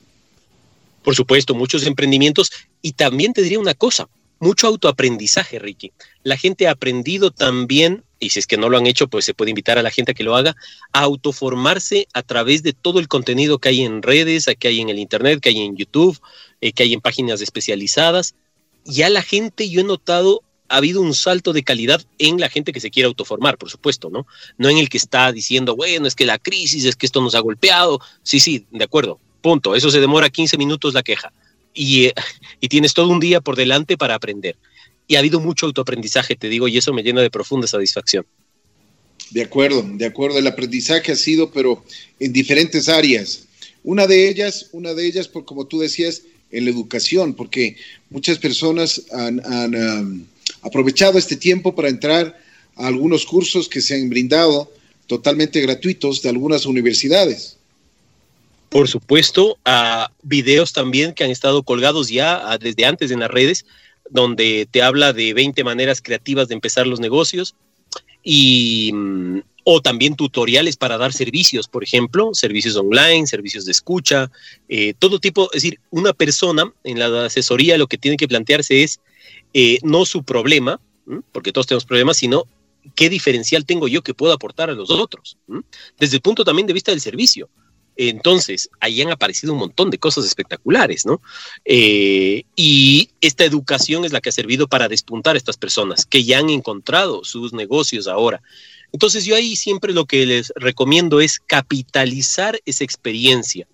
Por 1.04 1.16
supuesto, 1.16 1.54
muchos 1.54 1.86
emprendimientos. 1.86 2.52
Y 2.82 2.94
también 2.94 3.34
te 3.34 3.42
diría 3.42 3.60
una 3.60 3.74
cosa, 3.74 4.08
mucho 4.40 4.68
autoaprendizaje, 4.68 5.60
Ricky. 5.60 5.92
La 6.24 6.38
gente 6.38 6.68
ha 6.68 6.72
aprendido 6.72 7.32
también, 7.32 8.04
y 8.20 8.30
si 8.30 8.40
es 8.40 8.48
que 8.48 8.58
no 8.58 8.70
lo 8.70 8.78
han 8.78 8.88
hecho, 8.88 9.08
pues 9.08 9.26
se 9.26 9.34
puede 9.34 9.52
invitar 9.52 9.78
a 9.78 9.84
la 9.84 9.92
gente 9.92 10.12
a 10.12 10.16
que 10.16 10.24
lo 10.24 10.36
haga, 10.36 10.56
a 10.92 11.02
autoformarse 11.02 12.08
a 12.14 12.24
través 12.24 12.64
de 12.64 12.74
todo 12.74 13.00
el 13.00 13.08
contenido 13.08 13.60
que 13.60 13.70
hay 13.70 13.84
en 13.84 14.02
redes, 14.02 14.46
que 14.60 14.68
hay 14.68 14.82
en 14.82 14.90
el 14.90 15.00
Internet, 15.00 15.40
que 15.40 15.50
hay 15.50 15.62
en 15.62 15.78
YouTube, 15.78 16.20
eh, 16.62 16.74
que 16.74 16.84
hay 16.84 16.94
en 16.94 17.02
páginas 17.02 17.42
especializadas. 17.42 18.36
Ya 18.86 19.10
la 19.10 19.22
gente, 19.22 19.70
yo 19.70 19.82
he 19.82 19.86
notado, 19.86 20.42
ha 20.69 20.77
habido 20.77 21.01
un 21.01 21.13
salto 21.13 21.54
de 21.54 21.63
calidad 21.63 22.04
en 22.18 22.39
la 22.39 22.50
gente 22.50 22.71
que 22.71 22.80
se 22.80 22.89
quiere 22.89 23.07
autoformar, 23.07 23.57
por 23.57 23.69
supuesto, 23.69 24.10
¿no? 24.10 24.25
No 24.57 24.69
en 24.69 24.77
el 24.77 24.89
que 24.89 24.98
está 24.98 25.31
diciendo, 25.31 25.75
bueno, 25.75 26.07
es 26.07 26.15
que 26.15 26.25
la 26.25 26.39
crisis, 26.39 26.86
es 26.86 26.95
que 26.95 27.06
esto 27.06 27.21
nos 27.21 27.36
ha 27.36 27.39
golpeado. 27.39 28.00
Sí, 28.24 28.39
sí, 28.39 28.65
de 28.71 28.83
acuerdo, 28.83 29.19
punto. 29.42 29.75
Eso 29.75 29.92
se 29.92 30.00
demora 30.00 30.30
15 30.30 30.57
minutos 30.57 30.94
la 30.94 31.04
queja 31.04 31.31
y, 31.74 32.12
y 32.62 32.68
tienes 32.69 32.94
todo 32.94 33.10
un 33.10 33.19
día 33.19 33.42
por 33.42 33.56
delante 33.56 33.98
para 33.98 34.15
aprender. 34.15 34.56
Y 35.07 35.15
ha 35.15 35.19
habido 35.19 35.39
mucho 35.39 35.65
autoaprendizaje, 35.65 36.36
te 36.36 36.50
digo, 36.50 36.68
y 36.68 36.77
eso 36.77 36.94
me 36.94 37.04
llena 37.04 37.21
de 37.21 37.30
profunda 37.30 37.68
satisfacción. 37.68 38.25
De 39.31 39.42
acuerdo, 39.42 39.83
de 39.83 40.06
acuerdo. 40.06 40.38
El 40.38 40.48
aprendizaje 40.48 41.12
ha 41.12 41.15
sido, 41.15 41.51
pero 41.51 41.83
en 42.19 42.31
diferentes 42.31 42.88
áreas. 42.88 43.45
Una 43.83 44.07
de 44.07 44.30
ellas, 44.30 44.69
una 44.71 44.94
de 44.94 45.06
ellas, 45.06 45.27
por 45.27 45.44
como 45.44 45.65
tú 45.65 45.80
decías, 45.80 46.24
en 46.51 46.65
la 46.65 46.71
educación, 46.71 47.33
porque 47.33 47.75
muchas 48.10 48.38
personas 48.38 49.01
han, 49.12 50.27
aprovechado 50.63 51.18
este 51.18 51.36
tiempo 51.36 51.75
para 51.75 51.89
entrar 51.89 52.38
a 52.75 52.88
algunos 52.88 53.25
cursos 53.25 53.70
que 53.70 53.82
se 53.82 53.96
han 53.96 54.10
brindado 54.10 54.72
totalmente 55.08 55.62
gratuitos 55.62 56.22
de 56.22 56.29
algunas 56.29 56.65
universidades. 56.65 57.58
Por 58.70 58.88
supuesto, 58.88 59.58
a 59.65 60.12
videos 60.24 60.74
también 60.74 61.13
que 61.13 61.24
han 61.24 61.29
estado 61.29 61.62
colgados 61.62 62.10
ya 62.10 62.58
desde 62.58 62.86
antes 62.86 63.12
en 63.12 63.20
las 63.20 63.29
redes, 63.29 63.65
donde 64.10 64.67
te 64.70 64.82
habla 64.82 65.13
de 65.13 65.34
20 65.34 65.63
maneras 65.63 66.01
creativas 66.01 66.48
de 66.48 66.55
empezar 66.55 66.88
los 66.88 67.00
negocios 67.00 67.55
y 68.24 68.91
mm, 68.93 69.39
o 69.65 69.82
también 69.82 70.15
tutoriales 70.15 70.75
para 70.75 70.98
dar 70.98 71.13
servicios, 71.13 71.67
por 71.67 71.84
ejemplo, 71.84 72.32
servicios 72.34 72.75
online, 72.75 73.27
servicios 73.27 73.65
de 73.65 73.72
escucha, 73.72 74.32
eh, 74.67 74.93
todo 74.98 75.20
tipo, 75.20 75.50
es 75.53 75.63
decir, 75.63 75.79
una 75.89 76.13
persona 76.13 76.74
en 76.84 77.00
la 77.00 77.25
asesoría 77.25 77.77
lo 77.77 77.88
que 77.88 77.98
tiene 77.98 78.17
que 78.17 78.27
plantearse 78.27 78.84
es 78.84 79.00
eh, 79.53 79.79
no 79.83 80.05
su 80.05 80.24
problema, 80.24 80.79
porque 81.31 81.51
todos 81.51 81.67
tenemos 81.67 81.86
problemas, 81.86 82.17
sino 82.17 82.45
qué 82.95 83.10
diferencial 83.10 83.65
tengo 83.65 83.88
yo 83.88 84.01
que 84.01 84.13
puedo 84.13 84.33
aportar 84.33 84.69
a 84.69 84.74
los 84.74 84.89
otros, 84.89 85.38
desde 86.00 86.17
el 86.17 86.22
punto 86.22 86.43
también 86.43 86.67
de 86.67 86.74
vista 86.74 86.91
del 86.91 87.01
servicio. 87.01 87.50
Entonces, 87.95 88.69
ahí 88.79 89.01
han 89.01 89.12
aparecido 89.12 89.53
un 89.53 89.60
montón 89.60 89.91
de 89.91 90.00
cosas 90.00 90.25
espectaculares, 90.25 91.05
¿no? 91.05 91.22
Eh, 91.63 92.43
y 92.55 93.10
esta 93.22 93.45
educación 93.45 94.03
es 94.03 94.12
la 94.12 94.19
que 94.19 94.29
ha 94.29 94.31
servido 94.31 94.67
para 94.67 94.88
despuntar 94.88 95.36
a 95.36 95.38
estas 95.38 95.57
personas 95.57 96.05
que 96.05 96.24
ya 96.24 96.39
han 96.39 96.50
encontrado 96.50 97.24
sus 97.24 97.53
negocios 97.53 98.07
ahora. 98.07 98.41
Entonces, 98.91 99.25
yo 99.25 99.36
ahí 99.36 99.55
siempre 99.55 99.93
lo 99.93 100.05
que 100.05 100.25
les 100.25 100.51
recomiendo 100.55 101.22
es 101.22 101.39
capitalizar 101.39 102.60
esa 102.65 102.83
experiencia. 102.83 103.67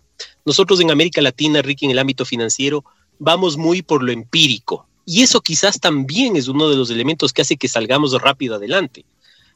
Nosotros 0.43 0.81
en 0.81 0.91
América 0.91 1.21
Latina, 1.21 1.62
Ricky, 1.62 1.86
en 1.86 1.91
el 1.91 2.00
ámbito 2.00 2.25
financiero, 2.25 2.83
vamos 3.19 3.55
muy 3.55 3.81
por 3.81 4.03
lo 4.03 4.12
empírico. 4.12 4.88
Y 5.12 5.24
eso 5.24 5.42
quizás 5.42 5.80
también 5.80 6.36
es 6.36 6.48
uno 6.48 6.70
de 6.70 6.75
los 6.75 6.92
elementos 6.92 7.34
que 7.34 7.42
hace 7.42 7.58
que 7.58 7.68
salgamos 7.68 8.13
rápido 8.22 8.56
adelante 8.56 9.06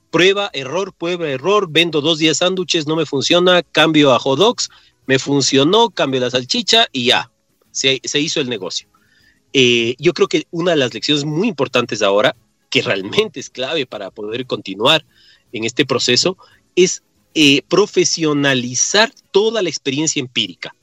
prueba, 0.09 0.49
error, 0.53 0.93
prueba, 0.93 1.27
error, 1.27 1.67
vendo 1.69 1.99
dos 1.99 2.19
días 2.19 2.37
sándwiches, 2.37 2.85
no 2.85 2.95
me 2.95 3.07
funciona, 3.07 3.61
cambio 3.63 4.13
a 4.13 4.19
hot 4.19 4.39
me 5.07 5.17
funcionó, 5.17 5.89
cambio 5.89 6.21
la 6.21 6.29
salchicha 6.29 6.87
y 6.91 7.05
ya, 7.05 7.31
se, 7.71 7.99
hizo 8.19 8.39
el 8.39 8.49
negocio. 8.49 8.87
Eh, 9.53 9.95
yo 9.97 10.13
creo 10.13 10.27
que 10.27 10.45
una 10.49 10.71
de 10.71 10.77
las 10.77 10.93
lecciones 10.93 11.23
muy 11.23 11.47
importantes 11.47 12.03
ahora, 12.03 12.35
que 12.69 12.83
realmente 12.83 13.39
es 13.39 13.49
clave 13.49 13.87
para 13.87 14.09
poder 14.11 14.45
continuar 14.47 15.05
en 15.51 15.65
este 15.65 15.83
proceso, 15.83 16.37
es 16.75 17.03
eh, 17.35 17.63
profesionalizar 17.67 19.11
toda 19.31 19.63
la 19.63 19.69
experiencia 19.69 20.19
empírica. 20.19 20.75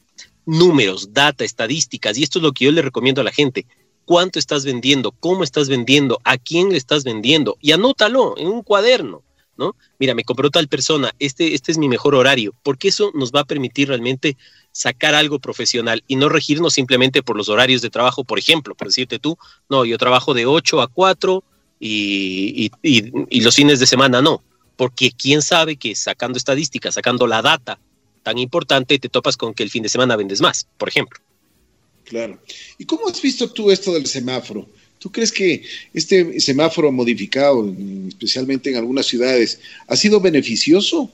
Números, 0.44 1.12
data, 1.12 1.44
estadísticas, 1.44 2.18
y 2.18 2.24
esto 2.24 2.40
es 2.40 2.42
lo 2.42 2.52
que 2.52 2.66
yo 2.66 2.72
le 2.72 2.82
recomiendo 2.82 3.20
a 3.20 3.24
la 3.24 3.32
gente 3.32 3.64
cuánto 4.10 4.40
estás 4.40 4.64
vendiendo, 4.64 5.12
cómo 5.12 5.44
estás 5.44 5.68
vendiendo, 5.68 6.20
a 6.24 6.36
quién 6.36 6.70
le 6.70 6.76
estás 6.76 7.04
vendiendo 7.04 7.56
y 7.60 7.70
anótalo 7.70 8.34
en 8.38 8.48
un 8.48 8.64
cuaderno, 8.64 9.22
¿no? 9.56 9.76
Mira, 10.00 10.16
me 10.16 10.24
compró 10.24 10.50
tal 10.50 10.66
persona, 10.66 11.14
este, 11.20 11.54
este 11.54 11.70
es 11.70 11.78
mi 11.78 11.88
mejor 11.88 12.16
horario, 12.16 12.52
porque 12.64 12.88
eso 12.88 13.12
nos 13.14 13.30
va 13.30 13.42
a 13.42 13.44
permitir 13.44 13.86
realmente 13.86 14.36
sacar 14.72 15.14
algo 15.14 15.38
profesional 15.38 16.02
y 16.08 16.16
no 16.16 16.28
regirnos 16.28 16.72
simplemente 16.72 17.22
por 17.22 17.36
los 17.36 17.48
horarios 17.48 17.82
de 17.82 17.90
trabajo, 17.90 18.24
por 18.24 18.40
ejemplo, 18.40 18.74
por 18.74 18.88
decirte 18.88 19.20
tú, 19.20 19.38
no, 19.68 19.84
yo 19.84 19.96
trabajo 19.96 20.34
de 20.34 20.44
8 20.44 20.80
a 20.80 20.88
4 20.88 21.44
y, 21.78 22.72
y 22.82 23.40
los 23.42 23.54
fines 23.54 23.78
de 23.78 23.86
semana 23.86 24.20
no, 24.20 24.42
porque 24.74 25.12
quién 25.12 25.40
sabe 25.40 25.76
que 25.76 25.94
sacando 25.94 26.36
estadísticas, 26.36 26.94
sacando 26.94 27.28
la 27.28 27.42
data 27.42 27.78
tan 28.24 28.38
importante, 28.38 28.98
te 28.98 29.08
topas 29.08 29.36
con 29.36 29.54
que 29.54 29.62
el 29.62 29.70
fin 29.70 29.84
de 29.84 29.88
semana 29.88 30.16
vendes 30.16 30.40
más, 30.40 30.66
por 30.78 30.88
ejemplo. 30.88 31.20
Claro. 32.10 32.40
¿Y 32.76 32.86
cómo 32.86 33.06
has 33.06 33.22
visto 33.22 33.48
tú 33.52 33.70
esto 33.70 33.94
del 33.94 34.04
semáforo? 34.04 34.68
¿Tú 34.98 35.12
crees 35.12 35.30
que 35.30 35.62
este 35.94 36.40
semáforo 36.40 36.90
modificado, 36.90 37.72
especialmente 38.08 38.68
en 38.68 38.78
algunas 38.78 39.06
ciudades, 39.06 39.60
ha 39.86 39.94
sido 39.94 40.20
beneficioso? 40.20 41.08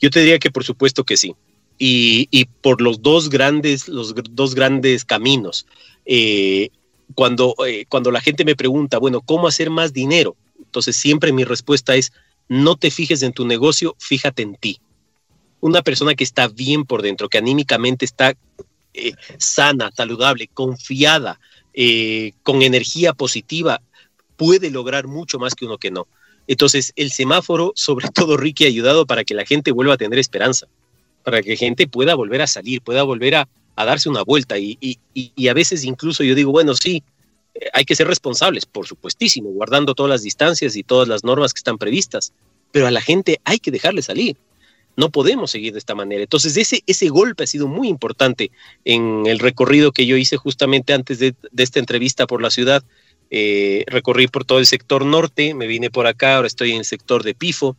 Yo 0.00 0.08
te 0.08 0.20
diría 0.20 0.38
que 0.38 0.50
por 0.50 0.64
supuesto 0.64 1.04
que 1.04 1.18
sí. 1.18 1.34
Y, 1.78 2.46
por 2.62 2.80
los 2.80 3.02
dos 3.02 3.28
grandes, 3.28 3.88
los 3.88 4.14
dos 4.30 4.54
grandes 4.54 5.04
caminos. 5.04 5.66
Eh, 6.06 6.70
cuando, 7.14 7.54
eh, 7.66 7.84
cuando 7.90 8.10
la 8.10 8.22
gente 8.22 8.46
me 8.46 8.56
pregunta, 8.56 8.96
bueno, 8.96 9.20
¿cómo 9.20 9.48
hacer 9.48 9.68
más 9.68 9.92
dinero? 9.92 10.34
Entonces 10.58 10.96
siempre 10.96 11.30
mi 11.30 11.44
respuesta 11.44 11.94
es, 11.94 12.10
no 12.48 12.76
te 12.76 12.90
fijes 12.90 13.22
en 13.22 13.34
tu 13.34 13.46
negocio, 13.46 13.96
fíjate 13.98 14.40
en 14.40 14.54
ti. 14.54 14.80
Una 15.60 15.82
persona 15.82 16.14
que 16.14 16.24
está 16.24 16.48
bien 16.48 16.86
por 16.86 17.02
dentro, 17.02 17.28
que 17.28 17.36
anímicamente 17.36 18.06
está 18.06 18.34
eh, 18.96 19.12
sana, 19.38 19.90
saludable, 19.94 20.48
confiada, 20.48 21.38
con 22.42 22.62
energía 22.62 23.12
positiva, 23.12 23.82
puede 24.36 24.70
lograr 24.70 25.06
mucho 25.06 25.38
más 25.38 25.54
que 25.54 25.66
uno 25.66 25.76
que 25.76 25.90
no. 25.90 26.08
Entonces, 26.46 26.94
el 26.96 27.10
semáforo, 27.12 27.72
sobre 27.76 28.08
todo 28.08 28.38
Ricky, 28.38 28.64
ha 28.64 28.68
ayudado 28.68 29.04
para 29.04 29.24
que 29.24 29.34
la 29.34 29.44
gente 29.44 29.72
vuelva 29.72 29.94
a 29.94 29.98
tener 29.98 30.18
esperanza 30.18 30.68
para 31.26 31.42
que 31.42 31.56
gente 31.56 31.88
pueda 31.88 32.14
volver 32.14 32.40
a 32.40 32.46
salir, 32.46 32.82
pueda 32.82 33.02
volver 33.02 33.34
a, 33.34 33.48
darse 33.74 34.08
una 34.08 34.22
vuelta. 34.22 34.56
Y, 34.60 35.00
a 35.50 35.54
veces 35.54 35.82
incluso 35.82 36.22
yo 36.22 36.36
digo, 36.36 36.52
bueno, 36.52 36.72
sí, 36.76 37.02
eh, 37.52 37.68
hay 37.72 37.84
que 37.84 37.96
ser 37.96 38.06
responsables, 38.06 38.64
por 38.64 38.86
supuestísimo, 38.86 39.50
guardando 39.50 39.96
todas 39.96 40.08
las 40.08 40.22
distancias 40.22 40.76
y 40.76 40.84
todas 40.84 41.08
las 41.08 41.24
normas 41.24 41.52
que 41.52 41.58
están 41.58 41.78
previstas, 41.78 42.32
pero 42.70 42.86
a 42.86 42.92
la 42.92 43.00
gente 43.00 43.40
hay 43.42 43.58
que 43.58 43.72
dejarle 43.72 44.02
salir. 44.02 44.36
No 44.96 45.10
podemos 45.10 45.50
seguir 45.50 45.72
de 45.72 45.78
esta 45.78 45.94
manera. 45.94 46.22
Entonces, 46.22 46.56
ese, 46.56 46.82
ese 46.86 47.08
golpe 47.08 47.44
ha 47.44 47.46
sido 47.46 47.68
muy 47.68 47.88
importante 47.88 48.50
en 48.84 49.26
el 49.26 49.38
recorrido 49.38 49.92
que 49.92 50.06
yo 50.06 50.16
hice 50.16 50.36
justamente 50.36 50.92
antes 50.92 51.18
de, 51.18 51.34
esta 51.56 51.78
entrevista 51.78 52.26
por 52.26 52.42
la 52.42 52.50
ciudad. 52.50 52.82
Eh, 53.30 53.84
recorrí 53.88 54.28
por 54.28 54.44
todo 54.44 54.58
el 54.58 54.66
sector 54.66 55.04
norte, 55.04 55.52
me 55.52 55.66
vine 55.66 55.90
por 55.90 56.06
acá, 56.06 56.36
ahora 56.36 56.46
estoy 56.46 56.70
en 56.72 56.78
el 56.78 56.84
sector 56.84 57.24
de 57.24 57.34
Pifo, 57.34 57.76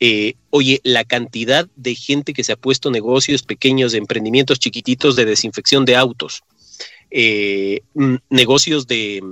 eh, 0.00 0.34
oye, 0.48 0.80
la 0.82 1.04
cantidad 1.04 1.68
de 1.76 1.94
gente 1.94 2.32
que 2.32 2.42
se 2.42 2.52
ha 2.52 2.56
puesto 2.56 2.90
negocios 2.90 3.42
pequeños, 3.42 3.92
de 3.92 3.98
emprendimientos 3.98 4.58
chiquititos 4.58 5.14
de 5.14 5.26
desinfección 5.26 5.84
de 5.84 5.94
autos, 5.94 6.42
eh, 7.10 7.82
mm, 7.94 8.16
negocios 8.30 8.86
de, 8.86 9.22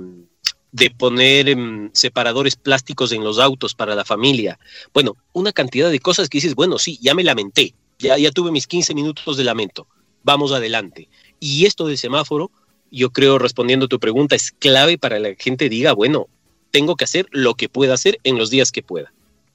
de 0.71 0.91
poner 0.91 1.49
em, 1.49 1.89
separadores 1.93 2.55
plásticos 2.55 3.11
en 3.11 3.23
los 3.23 3.39
autos 3.39 3.73
para 3.73 3.95
la 3.95 4.05
familia. 4.05 4.59
Bueno, 4.93 5.17
una 5.33 5.51
cantidad 5.51 5.89
de 5.89 5.99
cosas 5.99 6.29
que 6.29 6.37
dices, 6.37 6.55
bueno, 6.55 6.77
sí, 6.77 6.99
ya 7.01 7.15
me 7.15 7.23
lamenté, 7.23 7.73
ya, 7.97 8.17
ya 8.17 8.31
tuve 8.31 8.51
mis 8.51 8.67
15 8.67 8.93
minutos 8.93 9.37
de 9.37 9.43
lamento, 9.43 9.87
vamos 10.23 10.51
adelante. 10.51 11.09
Y 11.39 11.65
esto 11.65 11.87
del 11.87 11.97
semáforo, 11.97 12.51
yo 12.91 13.11
creo, 13.11 13.39
respondiendo 13.39 13.85
a 13.85 13.89
tu 13.89 13.99
pregunta, 13.99 14.35
es 14.35 14.51
clave 14.51 14.97
para 14.97 15.17
que 15.17 15.29
la 15.29 15.35
gente 15.37 15.69
diga, 15.69 15.93
bueno, 15.93 16.27
tengo 16.71 16.95
que 16.95 17.05
hacer 17.05 17.27
lo 17.31 17.55
que 17.55 17.69
pueda 17.69 17.93
hacer 17.93 18.19
en 18.23 18.37
los 18.37 18.49
días 18.49 18.71
que 18.71 18.83
pueda. 18.83 19.11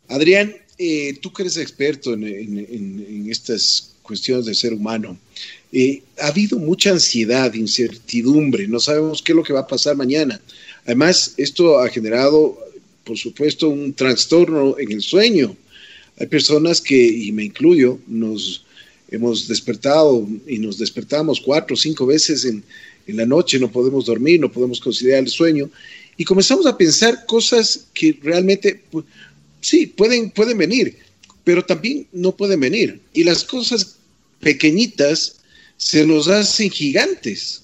Adrián, 0.09 0.55
eh, 0.79 1.19
tú 1.21 1.33
que 1.33 1.43
eres 1.43 1.57
experto 1.57 2.15
en, 2.15 3.27
estas 3.31 3.95
cuestiones 4.03 4.45
del 4.45 4.55
ser 4.55 4.73
humano, 4.75 5.17
eh, 5.73 6.03
ha 6.21 6.29
habido 6.29 6.59
mucha 6.59 6.91
ansiedad, 6.91 7.53
incertidumbre, 7.55 8.69
no 8.69 8.81
sabemos 8.81 9.23
qué 9.23 9.33
es 9.33 9.37
lo 9.37 9.43
que 9.43 9.53
va 9.53 9.61
a 9.61 9.67
pasar 9.67 9.97
mañana. 9.97 10.41
Además, 10.87 11.35
esto 11.37 11.79
ha 11.79 11.89
generado, 11.89 12.59
por 13.05 13.17
supuesto, 13.17 13.69
un 13.69 13.95
trastorno 13.95 14.79
en 14.79 14.93
el 14.93 15.03
sueño. 15.03 15.57
Hay 16.19 16.27
personas 16.27 16.81
que, 16.81 16.97
y 16.97 17.33
me 17.33 17.45
incluyo, 17.45 17.99
nos 18.07 18.65
hemos 19.11 19.49
despertado 19.49 20.27
y 20.47 20.59
nos 20.59 20.79
despertamos 20.79 21.41
cuatro 21.41 21.75
o 21.75 21.77
cinco 21.77 22.07
veces 22.07 22.45
en, 22.45 22.63
en 23.07 23.17
la 23.17 23.27
noche, 23.27 23.59
no 23.59 23.71
podemos 23.71 24.07
dormir, 24.07 24.41
no 24.41 24.51
podemos 24.51 24.81
considerar 24.81 25.21
el 25.21 25.29
sueño, 25.29 25.71
y 26.17 26.25
comenzamos 26.25 26.67
a 26.67 26.77
pensar 26.77 27.27
cosas 27.27 27.87
que 27.93 28.19
realmente 28.23 28.83
sí, 29.61 29.87
pueden, 29.87 30.31
pueden 30.31 30.59
venir, 30.59 30.97
pero 31.43 31.65
también 31.65 32.07
no 32.13 32.33
pueden 32.37 32.61
venir. 32.61 33.01
Y 33.13 33.25
las 33.25 33.43
cosas 33.45 33.97
pequeñitas 34.41 35.37
se 35.77 36.07
nos 36.07 36.29
hacen 36.29 36.71
gigantes. 36.71 37.64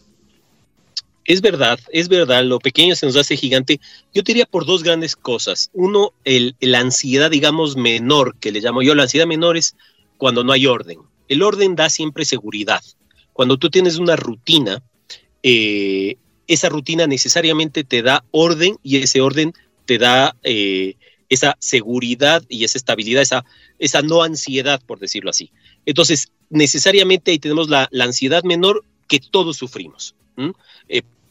Es 1.30 1.42
verdad, 1.42 1.78
es 1.92 2.08
verdad, 2.08 2.42
lo 2.42 2.58
pequeño 2.58 2.96
se 2.96 3.06
nos 3.06 3.14
hace 3.14 3.36
gigante. 3.36 3.78
Yo 4.12 4.22
diría 4.22 4.46
por 4.46 4.66
dos 4.66 4.82
grandes 4.82 5.14
cosas. 5.14 5.70
Uno, 5.72 6.12
el, 6.24 6.56
la 6.58 6.80
ansiedad, 6.80 7.30
digamos, 7.30 7.76
menor, 7.76 8.34
que 8.40 8.50
le 8.50 8.60
llamo 8.60 8.82
yo. 8.82 8.96
La 8.96 9.04
ansiedad 9.04 9.28
menor 9.28 9.56
es 9.56 9.76
cuando 10.16 10.42
no 10.42 10.50
hay 10.50 10.66
orden. 10.66 10.98
El 11.28 11.44
orden 11.44 11.76
da 11.76 11.88
siempre 11.88 12.24
seguridad. 12.24 12.82
Cuando 13.32 13.58
tú 13.58 13.70
tienes 13.70 13.98
una 13.98 14.16
rutina, 14.16 14.82
eh, 15.44 16.16
esa 16.48 16.68
rutina 16.68 17.06
necesariamente 17.06 17.84
te 17.84 18.02
da 18.02 18.24
orden 18.32 18.78
y 18.82 18.96
ese 18.96 19.20
orden 19.20 19.52
te 19.86 19.98
da 19.98 20.34
eh, 20.42 20.96
esa 21.28 21.56
seguridad 21.60 22.42
y 22.48 22.64
esa 22.64 22.76
estabilidad, 22.76 23.22
esa, 23.22 23.44
esa 23.78 24.02
no 24.02 24.24
ansiedad, 24.24 24.82
por 24.84 24.98
decirlo 24.98 25.30
así. 25.30 25.52
Entonces, 25.86 26.32
necesariamente 26.48 27.30
ahí 27.30 27.38
tenemos 27.38 27.68
la, 27.68 27.88
ansiedad 28.00 28.42
menor 28.42 28.84
que 29.06 29.20
todos 29.20 29.56
sufrimos. 29.56 30.16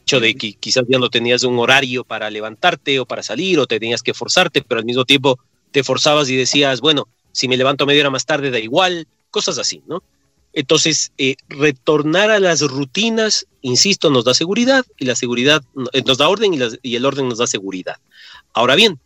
Hecho 0.10 0.20
de 0.20 0.34
que 0.34 0.54
quizás 0.54 0.86
ya 0.88 0.98
no 0.98 1.10
tenías 1.10 1.44
un 1.44 1.60
horario 1.60 2.04
para 2.04 2.32
levantarte 2.32 3.00
o 3.00 3.06
para 3.06 3.22
salir 3.22 3.60
o 3.60 3.68
te 3.68 3.80
tenías 3.80 4.02
que 4.02 4.16
forzarte, 4.16 4.64
pero 4.64 4.80
al 4.80 4.86
mismo 4.86 5.06
tiempo 5.06 5.38
te 5.72 5.84
forzabas 5.84 6.30
y 6.30 6.36
decías, 6.36 6.82
bueno, 6.82 7.08
si 7.32 7.48
me 7.48 7.58
levanto 7.58 7.86
media 7.86 8.02
hora 8.02 8.10
más 8.10 8.26
tarde 8.26 8.50
da 8.50 8.58
igual, 8.58 9.08
cosas 9.30 9.60
así, 9.60 9.84
¿no? 9.86 10.02
Entonces, 10.52 11.12
eh, 11.20 11.36
retornar 11.48 12.32
a 12.32 12.40
las 12.40 12.62
rutinas, 12.62 13.46
insisto, 13.62 14.10
nos 14.10 14.26
da 14.26 14.34
seguridad 14.34 14.84
y 14.98 15.06
la 15.06 15.16
seguridad 15.16 15.62
eh, 15.94 16.02
nos 16.04 16.18
da 16.18 16.28
orden 16.28 16.56
y, 16.56 16.60
y 16.82 16.96
el 16.96 17.06
orden 17.06 17.30
nos 17.30 17.38
da 17.38 17.46
seguridad. 17.46 17.98
Ahora 18.54 18.74
bien, 18.74 19.00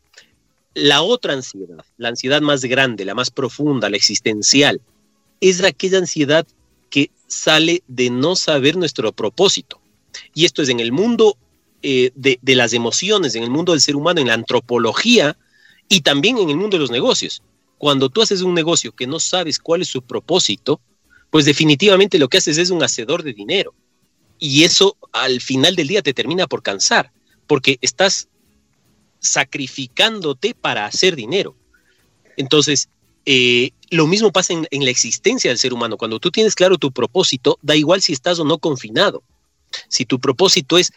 la 0.74 1.02
otra 1.02 1.34
ansiedad, 1.34 1.84
la 1.98 2.08
ansiedad 2.08 2.42
más 2.42 2.64
grande, 2.64 3.04
la 3.04 3.14
más 3.14 3.30
profunda, 3.30 3.90
la 3.90 3.98
existencial, 3.98 4.80
es 5.42 5.62
aquella 5.62 5.98
ansiedad 5.98 6.48
que 6.90 7.12
sale 7.28 7.84
de 7.90 8.10
no 8.10 8.38
saber 8.38 8.78
nuestro 8.78 9.12
propósito. 9.12 9.83
Y 10.34 10.46
esto 10.46 10.62
es 10.62 10.70
en 10.70 10.80
el 10.80 10.92
mundo 10.92 11.38
eh, 11.82 12.12
de, 12.16 12.40
de 12.42 12.56
las 12.56 12.74
emociones, 12.74 13.36
en 13.36 13.44
el 13.44 13.50
mundo 13.50 13.72
del 13.74 13.82
ser 13.82 13.96
humano, 13.96 14.22
en 14.22 14.28
la 14.28 14.34
antropología 14.34 15.38
y 15.90 16.02
también 16.02 16.38
en 16.38 16.50
el 16.50 16.58
mundo 16.58 16.78
de 16.78 16.82
los 16.82 16.92
negocios. 16.92 17.42
Cuando 17.78 18.10
tú 18.10 18.22
haces 18.22 18.42
un 18.42 18.54
negocio 18.54 18.94
que 18.94 19.08
no 19.08 19.20
sabes 19.20 19.60
cuál 19.60 19.82
es 19.82 19.90
su 19.90 20.02
propósito, 20.02 20.80
pues 21.30 21.46
definitivamente 21.46 22.20
lo 22.20 22.30
que 22.30 22.38
haces 22.38 22.58
es 22.58 22.70
un 22.70 22.84
hacedor 22.84 23.24
de 23.24 23.34
dinero. 23.34 23.74
Y 24.40 24.64
eso 24.64 24.98
al 25.12 25.42
final 25.42 25.76
del 25.76 25.88
día 25.88 26.02
te 26.02 26.14
termina 26.14 26.48
por 26.48 26.62
cansar, 26.62 27.12
porque 27.48 27.78
estás 27.82 28.28
sacrificándote 29.20 30.54
para 30.54 30.86
hacer 30.86 31.16
dinero. 31.16 31.56
Entonces, 32.38 32.90
eh, 33.26 33.72
lo 33.90 34.06
mismo 34.08 34.32
pasa 34.32 34.54
en, 34.54 34.86
la 34.86 34.92
existencia 34.92 35.50
del 35.50 35.58
ser 35.58 35.74
humano. 35.74 35.98
Cuando 35.98 36.20
tú 36.20 36.30
tienes 36.30 36.56
claro 36.56 36.78
tu 36.78 36.92
propósito, 36.92 37.58
da 37.62 37.76
igual 37.76 38.02
si 38.02 38.14
estás 38.14 38.40
o 38.40 38.44
no 38.44 38.58
confinado. 38.58 39.24
Si 39.88 40.06
tu 40.06 40.20
propósito 40.20 40.78
es 40.78 40.92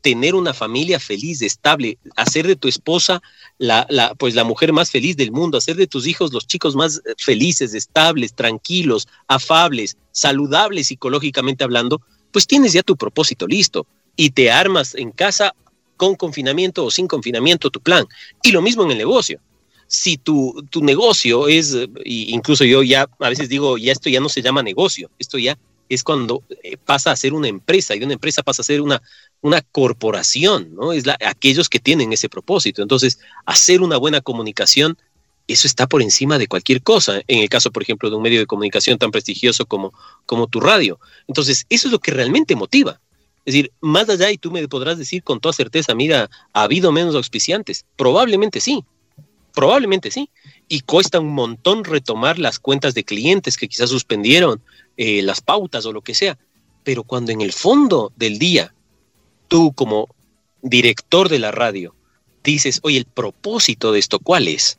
tener 0.00 0.34
una 0.34 0.54
familia 0.54 1.00
feliz, 1.00 1.42
estable, 1.42 1.98
hacer 2.16 2.46
de 2.46 2.56
tu 2.56 2.68
esposa 2.68 3.20
la, 3.58 3.86
la, 3.90 4.14
pues 4.14 4.34
la 4.34 4.44
mujer 4.44 4.72
más 4.72 4.90
feliz 4.90 5.16
del 5.16 5.32
mundo, 5.32 5.58
hacer 5.58 5.76
de 5.76 5.86
tus 5.86 6.06
hijos 6.06 6.32
los 6.32 6.46
chicos 6.46 6.76
más 6.76 7.02
felices, 7.18 7.74
estables, 7.74 8.34
tranquilos, 8.34 9.08
afables, 9.26 9.96
saludables 10.12 10.88
psicológicamente 10.88 11.64
hablando, 11.64 12.00
pues 12.32 12.46
tienes 12.46 12.72
ya 12.72 12.82
tu 12.82 12.96
propósito 12.96 13.46
listo 13.46 13.86
y 14.16 14.30
te 14.30 14.50
armas 14.50 14.94
en 14.94 15.10
casa 15.10 15.54
con 15.96 16.14
confinamiento 16.14 16.84
o 16.84 16.90
sin 16.90 17.08
confinamiento 17.08 17.70
tu 17.70 17.80
plan. 17.80 18.06
Y 18.42 18.52
lo 18.52 18.62
mismo 18.62 18.84
en 18.84 18.92
el 18.92 18.98
negocio. 18.98 19.40
Si 19.86 20.18
tu, 20.18 20.64
tu 20.70 20.82
negocio 20.82 21.48
es, 21.48 21.76
incluso 22.04 22.64
yo 22.64 22.82
ya 22.82 23.08
a 23.18 23.28
veces 23.30 23.48
digo, 23.48 23.78
ya 23.78 23.92
esto 23.92 24.10
ya 24.10 24.20
no 24.20 24.28
se 24.28 24.42
llama 24.42 24.62
negocio, 24.62 25.10
esto 25.18 25.38
ya 25.38 25.58
es 25.88 26.02
cuando 26.02 26.42
eh, 26.62 26.76
pasa 26.76 27.10
a 27.10 27.16
ser 27.16 27.32
una 27.32 27.48
empresa 27.48 27.94
y 27.94 28.02
una 28.02 28.14
empresa 28.14 28.42
pasa 28.42 28.62
a 28.62 28.64
ser 28.64 28.80
una, 28.80 29.02
una 29.40 29.62
corporación, 29.62 30.74
¿no? 30.74 30.92
Es 30.92 31.06
la, 31.06 31.16
aquellos 31.26 31.68
que 31.68 31.78
tienen 31.78 32.12
ese 32.12 32.28
propósito. 32.28 32.82
Entonces, 32.82 33.18
hacer 33.46 33.82
una 33.82 33.96
buena 33.96 34.20
comunicación, 34.20 34.98
eso 35.46 35.66
está 35.66 35.86
por 35.86 36.02
encima 36.02 36.38
de 36.38 36.46
cualquier 36.46 36.82
cosa. 36.82 37.22
En 37.26 37.40
el 37.40 37.48
caso, 37.48 37.70
por 37.70 37.82
ejemplo, 37.82 38.10
de 38.10 38.16
un 38.16 38.22
medio 38.22 38.40
de 38.40 38.46
comunicación 38.46 38.98
tan 38.98 39.10
prestigioso 39.10 39.66
como, 39.66 39.92
como 40.26 40.46
tu 40.46 40.60
radio. 40.60 41.00
Entonces, 41.26 41.66
eso 41.70 41.88
es 41.88 41.92
lo 41.92 41.98
que 41.98 42.10
realmente 42.10 42.54
motiva. 42.54 43.00
Es 43.46 43.54
decir, 43.54 43.72
más 43.80 44.08
allá, 44.10 44.30
y 44.30 44.36
tú 44.36 44.50
me 44.50 44.68
podrás 44.68 44.98
decir 44.98 45.22
con 45.22 45.40
toda 45.40 45.54
certeza, 45.54 45.94
mira, 45.94 46.28
¿ha 46.52 46.62
habido 46.64 46.92
menos 46.92 47.14
auspiciantes? 47.14 47.86
Probablemente 47.96 48.60
sí, 48.60 48.84
probablemente 49.54 50.10
sí. 50.10 50.28
Y 50.68 50.80
cuesta 50.80 51.18
un 51.18 51.32
montón 51.32 51.84
retomar 51.84 52.38
las 52.38 52.58
cuentas 52.58 52.92
de 52.92 53.04
clientes 53.04 53.56
que 53.56 53.68
quizás 53.68 53.88
suspendieron, 53.88 54.60
eh, 54.98 55.22
las 55.22 55.40
pautas 55.40 55.86
o 55.86 55.92
lo 55.92 56.02
que 56.02 56.14
sea. 56.14 56.36
Pero 56.84 57.04
cuando 57.04 57.32
en 57.32 57.40
el 57.40 57.52
fondo 57.52 58.12
del 58.16 58.38
día, 58.38 58.74
tú 59.46 59.72
como 59.72 60.14
director 60.60 61.28
de 61.28 61.38
la 61.38 61.52
radio, 61.52 61.94
dices, 62.44 62.80
oye, 62.82 62.98
el 62.98 63.04
propósito 63.06 63.92
de 63.92 64.00
esto, 64.00 64.18
¿cuál 64.18 64.48
es? 64.48 64.78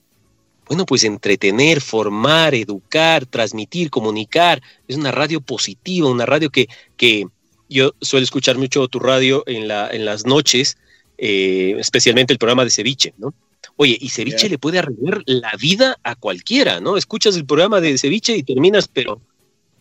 Bueno, 0.67 0.85
pues 0.85 1.03
entretener, 1.03 1.81
formar, 1.81 2.53
educar, 2.53 3.25
transmitir, 3.25 3.89
comunicar. 3.89 4.61
Es 4.87 4.97
una 4.97 5.11
radio 5.11 5.41
positiva, 5.41 6.09
una 6.09 6.27
radio 6.27 6.51
que, 6.51 6.67
que 6.95 7.25
yo 7.69 7.93
suelo 8.01 8.23
escuchar 8.23 8.57
mucho 8.57 8.87
tu 8.87 8.99
radio 8.99 9.43
en, 9.47 9.67
la, 9.67 9.89
en 9.89 10.05
las 10.05 10.25
noches, 10.25 10.77
eh, 11.17 11.75
especialmente 11.79 12.33
el 12.33 12.39
programa 12.39 12.65
de 12.65 12.71
ceviche, 12.71 13.13
¿no? 13.17 13.33
Oye, 13.77 13.97
y 13.99 14.09
ceviche 14.09 14.49
le 14.49 14.57
puede 14.57 14.79
arreglar 14.79 15.23
la 15.25 15.51
vida 15.59 15.97
a 16.03 16.15
cualquiera, 16.15 16.81
¿no? 16.81 16.97
Escuchas 16.97 17.35
el 17.35 17.45
programa 17.45 17.79
de 17.79 17.97
ceviche 17.97 18.35
y 18.35 18.43
terminas, 18.43 18.89
pero, 18.89 19.21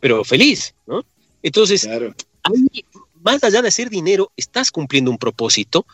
pero 0.00 0.24
feliz, 0.24 0.74
¿no? 0.86 1.04
Entonces, 1.42 1.88
más 3.22 3.44
allá 3.44 3.62
de 3.62 3.68
hacer 3.68 3.90
dinero, 3.90 4.32
estás 4.36 4.70
cumpliendo 4.70 5.10
un 5.10 5.18
propósito 5.18 5.86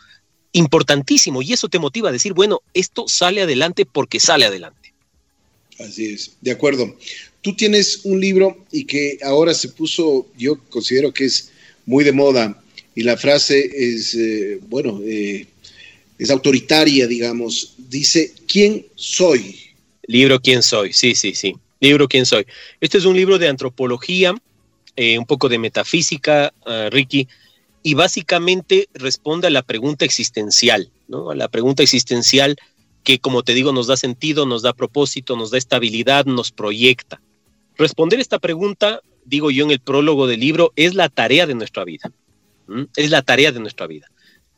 importantísimo 0.51 1.41
y 1.41 1.53
eso 1.53 1.67
te 1.67 1.79
motiva 1.79 2.09
a 2.09 2.13
decir, 2.13 2.33
bueno, 2.33 2.61
esto 2.73 3.07
sale 3.07 3.41
adelante 3.41 3.85
porque 3.85 4.19
sale 4.19 4.45
adelante. 4.45 4.93
Así 5.79 6.05
es, 6.13 6.31
de 6.41 6.51
acuerdo. 6.51 6.95
Tú 7.41 7.55
tienes 7.55 8.01
un 8.05 8.21
libro 8.21 8.65
y 8.71 8.85
que 8.85 9.19
ahora 9.23 9.53
se 9.53 9.69
puso, 9.69 10.27
yo 10.37 10.57
considero 10.69 11.13
que 11.13 11.25
es 11.25 11.51
muy 11.85 12.03
de 12.03 12.13
moda 12.13 12.63
y 12.95 13.03
la 13.03 13.17
frase 13.17 13.69
es, 13.75 14.15
eh, 14.15 14.59
bueno, 14.67 15.01
eh, 15.05 15.45
es 16.17 16.29
autoritaria, 16.29 17.05
digamos. 17.07 17.73
Dice, 17.77 18.33
¿quién 18.47 18.85
soy? 18.95 19.59
Libro 20.07 20.39
¿Quién 20.39 20.63
soy? 20.63 20.93
Sí, 20.93 21.15
sí, 21.15 21.35
sí. 21.35 21.55
Libro 21.79 22.07
¿Quién 22.07 22.25
soy? 22.25 22.45
Este 22.81 22.97
es 22.97 23.05
un 23.05 23.15
libro 23.15 23.37
de 23.37 23.47
antropología, 23.47 24.33
eh, 24.95 25.17
un 25.17 25.25
poco 25.25 25.49
de 25.49 25.59
metafísica, 25.59 26.53
ah, 26.65 26.89
Ricky, 26.91 27.27
y 27.83 27.93
básicamente 27.93 28.89
responde 28.93 29.47
a 29.47 29.51
la 29.51 29.61
pregunta 29.61 30.05
existencial, 30.05 30.91
¿no? 31.07 31.29
A 31.29 31.35
la 31.35 31.47
pregunta 31.47 31.83
existencial 31.83 32.55
que, 33.03 33.19
como 33.19 33.43
te 33.43 33.53
digo, 33.53 33.71
nos 33.71 33.87
da 33.87 33.97
sentido, 33.97 34.45
nos 34.45 34.63
da 34.63 34.73
propósito, 34.73 35.35
nos 35.35 35.51
da 35.51 35.57
estabilidad, 35.57 36.25
nos 36.25 36.51
proyecta. 36.51 37.21
Responder 37.77 38.19
esta 38.19 38.39
pregunta 38.39 39.01
digo 39.25 39.51
yo 39.51 39.65
en 39.65 39.71
el 39.71 39.79
prólogo 39.79 40.27
del 40.27 40.39
libro, 40.39 40.71
es 40.75 40.93
la 40.93 41.09
tarea 41.09 41.45
de 41.45 41.55
nuestra 41.55 41.83
vida. 41.83 42.11
Es 42.95 43.09
la 43.09 43.21
tarea 43.21 43.51
de 43.51 43.59
nuestra 43.59 43.87
vida. 43.87 44.07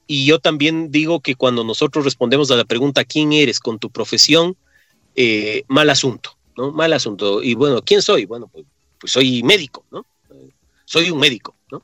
Y 0.05 0.25
yo 0.25 0.39
también 0.39 0.91
digo 0.91 1.21
que 1.21 1.35
cuando 1.35 1.63
nosotros 1.63 2.05
respondemos 2.05 2.51
a 2.51 2.55
la 2.55 2.65
pregunta, 2.65 3.03
¿quién 3.03 3.33
eres 3.33 3.59
con 3.59 3.79
tu 3.79 3.89
profesión? 3.89 4.55
Eh, 5.15 5.63
mal 5.67 5.89
asunto, 5.89 6.36
Mal 6.57 6.93
asunto. 6.93 7.41
Y 7.41 7.53
bueno, 7.53 7.81
¿quién 7.81 8.01
soy? 8.01 8.25
Bueno, 8.25 8.47
pues, 8.47 8.65
pues 8.99 9.11
soy 9.13 9.43
médico, 9.43 9.85
¿no? 9.91 10.05
soy 10.87 11.11
un 11.11 11.19
médico, 11.19 11.55
¿no? 11.71 11.83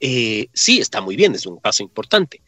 Eh, 0.00 0.48
sí, 0.54 0.78
está 0.78 1.00
muy 1.00 1.16
bien, 1.16 1.34
es 1.34 1.46
un 1.46 1.60
paso 1.60 1.82
importante, 1.82 2.40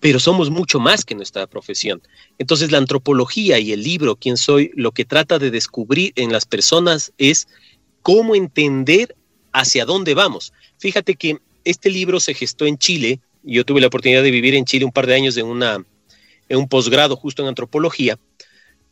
pero 0.00 0.18
somos 0.18 0.50
mucho 0.50 0.80
más 0.80 1.04
que 1.04 1.14
nuestra 1.14 1.46
profesión. 1.46 2.02
Entonces, 2.38 2.72
la 2.72 2.78
antropología 2.78 3.58
y 3.58 3.72
el 3.72 3.82
libro, 3.82 4.16
¿quién 4.16 4.36
soy? 4.36 4.72
Lo 4.74 4.90
que 4.90 5.04
trata 5.04 5.38
de 5.38 5.50
descubrir 5.50 6.12
en 6.16 6.32
las 6.32 6.46
personas 6.46 7.12
es 7.16 7.46
cómo 8.02 8.34
entender 8.34 9.16
hacia 9.52 9.84
dónde 9.84 10.14
vamos. 10.14 10.52
Fíjate 10.78 11.14
que 11.14 11.38
este 11.64 11.90
libro 11.90 12.18
se 12.18 12.34
gestó 12.34 12.66
en 12.66 12.76
Chile. 12.76 13.20
Yo 13.44 13.64
tuve 13.64 13.80
la 13.80 13.86
oportunidad 13.86 14.22
de 14.22 14.30
vivir 14.32 14.54
en 14.54 14.64
Chile 14.64 14.84
un 14.84 14.92
par 14.92 15.06
de 15.06 15.14
años 15.14 15.36
en, 15.36 15.46
una, 15.46 15.84
en 16.48 16.58
un 16.58 16.68
posgrado 16.68 17.16
justo 17.16 17.42
en 17.42 17.48
antropología. 17.48 18.18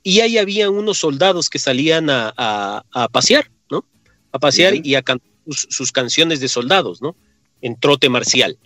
Y 0.05 0.21
ahí 0.21 0.39
había 0.39 0.71
unos 0.71 0.99
soldados 0.99 1.51
que 1.51 1.59
salían 1.59 2.09
a, 2.11 2.85
pasear, 3.11 3.51
¿no? 3.71 3.85
A 4.31 4.39
pasear 4.39 4.75
y 4.87 4.95
a 4.95 5.03
cantar 5.03 5.35
sus, 5.51 5.93
canciones 5.93 6.41
de 6.41 6.49
soldados, 6.49 7.03
¿no? 7.03 7.17
En 7.61 7.79
trote 7.79 8.09
marcial. 8.09 8.59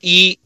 Y 0.00 0.38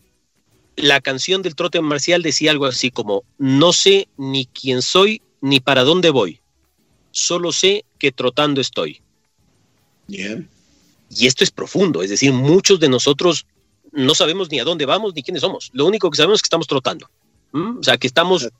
la 0.76 1.00
canción 1.00 1.42
del 1.42 1.54
trote 1.54 1.80
marcial 1.80 2.22
decía 2.22 2.50
algo 2.50 2.66
así 2.66 2.90
como, 2.90 3.24
no 3.38 3.72
sé 3.72 4.08
ni 4.16 4.46
quién 4.46 4.82
soy 4.82 5.22
ni 5.40 5.60
para 5.60 5.84
dónde 5.84 6.10
voy, 6.10 6.40
solo 7.10 7.52
sé 7.52 7.84
que 7.98 8.12
trotando 8.12 8.60
estoy. 8.60 9.00
Y 10.08 11.26
esto 11.26 11.44
es 11.44 11.50
profundo, 11.50 12.02
es 12.02 12.10
decir, 12.10 12.32
muchos 12.32 12.78
de 12.78 12.88
nosotros 12.88 13.46
no 13.92 14.14
sabemos 14.14 14.50
ni 14.50 14.60
a 14.60 14.64
dónde 14.64 14.84
vamos 14.84 15.14
ni 15.14 15.22
quiénes 15.22 15.40
somos. 15.40 15.70
Lo 15.72 15.86
único 15.86 16.10
que 16.10 16.16
sabemos 16.16 16.38
es 16.38 16.42
que 16.42 16.48
estamos 16.48 16.66
trotando. 16.66 17.08
O 17.52 17.82
sea, 17.82 17.96
que 17.96 18.06
estamos 18.06 18.50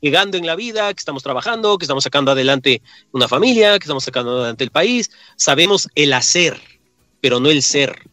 llegando 0.00 0.36
en 0.36 0.46
la 0.46 0.56
vida, 0.56 0.92
que 0.92 0.98
estamos 0.98 1.22
trabajando, 1.22 1.78
que 1.78 1.84
estamos 1.84 2.04
sacando 2.04 2.32
adelante 2.32 2.82
una 3.12 3.28
familia, 3.28 3.78
que 3.78 3.84
estamos 3.84 4.04
sacando 4.04 4.38
adelante 4.38 4.64
el 4.64 4.70
país. 4.70 5.10
Sabemos 5.36 5.88
el 5.94 6.12
hacer, 6.12 6.60
pero 7.20 7.40
no 7.40 7.50
el 7.50 7.62
ser. 7.62 8.08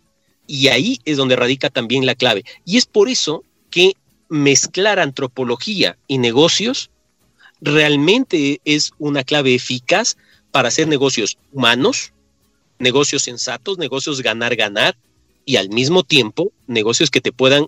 Y 0.48 0.68
ahí 0.68 1.00
es 1.06 1.18
donde 1.18 1.36
radica 1.36 1.70
también 1.70 2.06
la 2.06 2.16
clave. 2.16 2.46
Y 2.66 2.78
es 2.78 2.86
por 2.86 3.10
eso 3.10 3.44
que 3.70 3.94
mezclar 4.30 5.00
antropología 5.00 5.98
y 6.08 6.18
negocios 6.18 6.90
realmente 7.62 8.62
es 8.66 8.92
una 8.98 9.24
clave 9.24 9.56
eficaz 9.56 10.18
para 10.52 10.70
hacer 10.70 10.88
negocios 10.88 11.38
humanos, 11.52 12.14
negocios 12.80 13.24
sensatos, 13.24 13.78
negocios 13.78 14.22
ganar-ganar 14.22 14.96
y 15.46 15.58
al 15.58 15.70
mismo 15.70 16.04
tiempo 16.04 16.52
negocios 16.68 17.10
que 17.10 17.22
te 17.22 17.32
puedan 17.32 17.68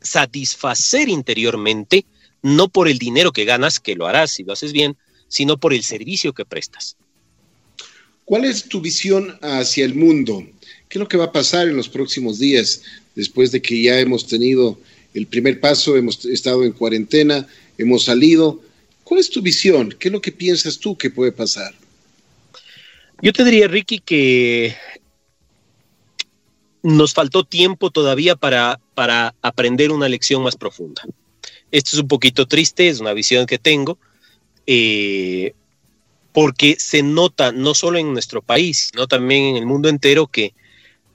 satisfacer 0.00 1.08
interiormente, 1.08 2.04
no 2.44 2.68
por 2.68 2.88
el 2.88 2.98
dinero 2.98 3.32
que 3.32 3.46
ganas, 3.46 3.80
que 3.80 3.94
lo 3.94 4.06
harás 4.06 4.32
si 4.32 4.44
lo 4.44 4.52
haces 4.52 4.72
bien, 4.72 4.98
sino 5.28 5.56
por 5.56 5.72
el 5.72 5.82
servicio 5.82 6.34
que 6.34 6.44
prestas. 6.44 6.94
¿Cuál 8.26 8.44
es 8.44 8.68
tu 8.68 8.82
visión 8.82 9.38
hacia 9.40 9.86
el 9.86 9.94
mundo? 9.94 10.44
¿Qué 10.88 10.98
es 10.98 11.00
lo 11.00 11.08
que 11.08 11.16
va 11.16 11.24
a 11.24 11.32
pasar 11.32 11.68
en 11.68 11.76
los 11.76 11.88
próximos 11.88 12.38
días 12.38 12.82
después 13.14 13.50
de 13.50 13.62
que 13.62 13.82
ya 13.82 13.98
hemos 13.98 14.26
tenido 14.26 14.78
el 15.14 15.26
primer 15.26 15.58
paso, 15.58 15.96
hemos 15.96 16.22
estado 16.26 16.64
en 16.64 16.72
cuarentena, 16.72 17.48
hemos 17.78 18.04
salido? 18.04 18.60
¿Cuál 19.04 19.20
es 19.20 19.30
tu 19.30 19.40
visión? 19.40 19.94
¿Qué 19.98 20.08
es 20.08 20.12
lo 20.12 20.20
que 20.20 20.30
piensas 20.30 20.78
tú 20.78 20.98
que 20.98 21.08
puede 21.08 21.32
pasar? 21.32 21.74
Yo 23.22 23.32
te 23.32 23.42
diría, 23.42 23.68
Ricky, 23.68 24.00
que 24.00 24.76
nos 26.82 27.14
faltó 27.14 27.44
tiempo 27.44 27.90
todavía 27.90 28.36
para, 28.36 28.78
para 28.94 29.34
aprender 29.40 29.92
una 29.92 30.10
lección 30.10 30.42
más 30.42 30.56
profunda. 30.56 31.02
Esto 31.74 31.96
es 31.96 32.02
un 32.02 32.08
poquito 32.08 32.46
triste, 32.46 32.88
es 32.88 33.00
una 33.00 33.12
visión 33.12 33.46
que 33.46 33.58
tengo, 33.58 33.98
eh, 34.64 35.54
porque 36.32 36.76
se 36.78 37.02
nota 37.02 37.50
no 37.50 37.74
solo 37.74 37.98
en 37.98 38.12
nuestro 38.12 38.42
país, 38.42 38.90
sino 38.92 39.08
también 39.08 39.42
en 39.42 39.56
el 39.56 39.66
mundo 39.66 39.88
entero 39.88 40.28
que 40.28 40.54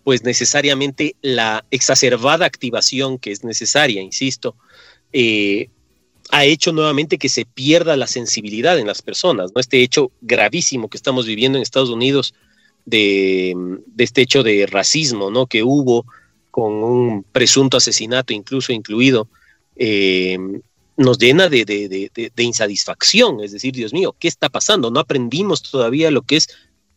pues 0.03 0.23
necesariamente 0.23 1.15
la 1.21 1.63
exacerbada 1.71 2.45
activación 2.45 3.19
que 3.19 3.31
es 3.31 3.45
necesaria, 3.45 4.01
insisto, 4.01 4.57
eh, 5.13 5.69
ha 6.29 6.43
hecho 6.43 6.73
nuevamente 6.73 7.17
que 7.17 7.29
se 7.29 7.45
pierda 7.45 7.95
la 7.95 8.07
sensibilidad 8.07 8.77
en 8.79 8.87
las 8.87 9.01
personas, 9.01 9.51
¿no? 9.55 9.61
Este 9.61 9.81
hecho 9.81 10.11
gravísimo 10.19 10.89
que 10.89 10.97
estamos 10.97 11.25
viviendo 11.25 11.57
en 11.57 11.61
Estados 11.61 11.89
Unidos 11.89 12.33
de, 12.85 13.55
este 13.97 14.23
hecho 14.23 14.43
de 14.43 14.67
racismo, 14.67 15.31
¿no? 15.31 15.47
Que 15.47 15.63
hubo 15.63 16.05
con 16.51 16.83
un 16.83 17.23
presunto 17.23 17.77
asesinato 17.77 18.33
incluso 18.33 18.73
incluido, 18.73 19.29
eh, 19.75 20.37
nos 20.97 21.17
llena 21.17 21.47
de, 21.47 21.65
de, 21.65 22.43
insatisfacción, 22.43 23.39
es 23.41 23.51
decir, 23.53 23.73
Dios 23.73 23.93
mío, 23.93 24.15
¿qué 24.19 24.27
está 24.27 24.49
pasando? 24.49 24.91
No 24.91 24.99
aprendimos 24.99 25.63
todavía 25.63 26.11
lo 26.11 26.23
que 26.23 26.37
es 26.37 26.49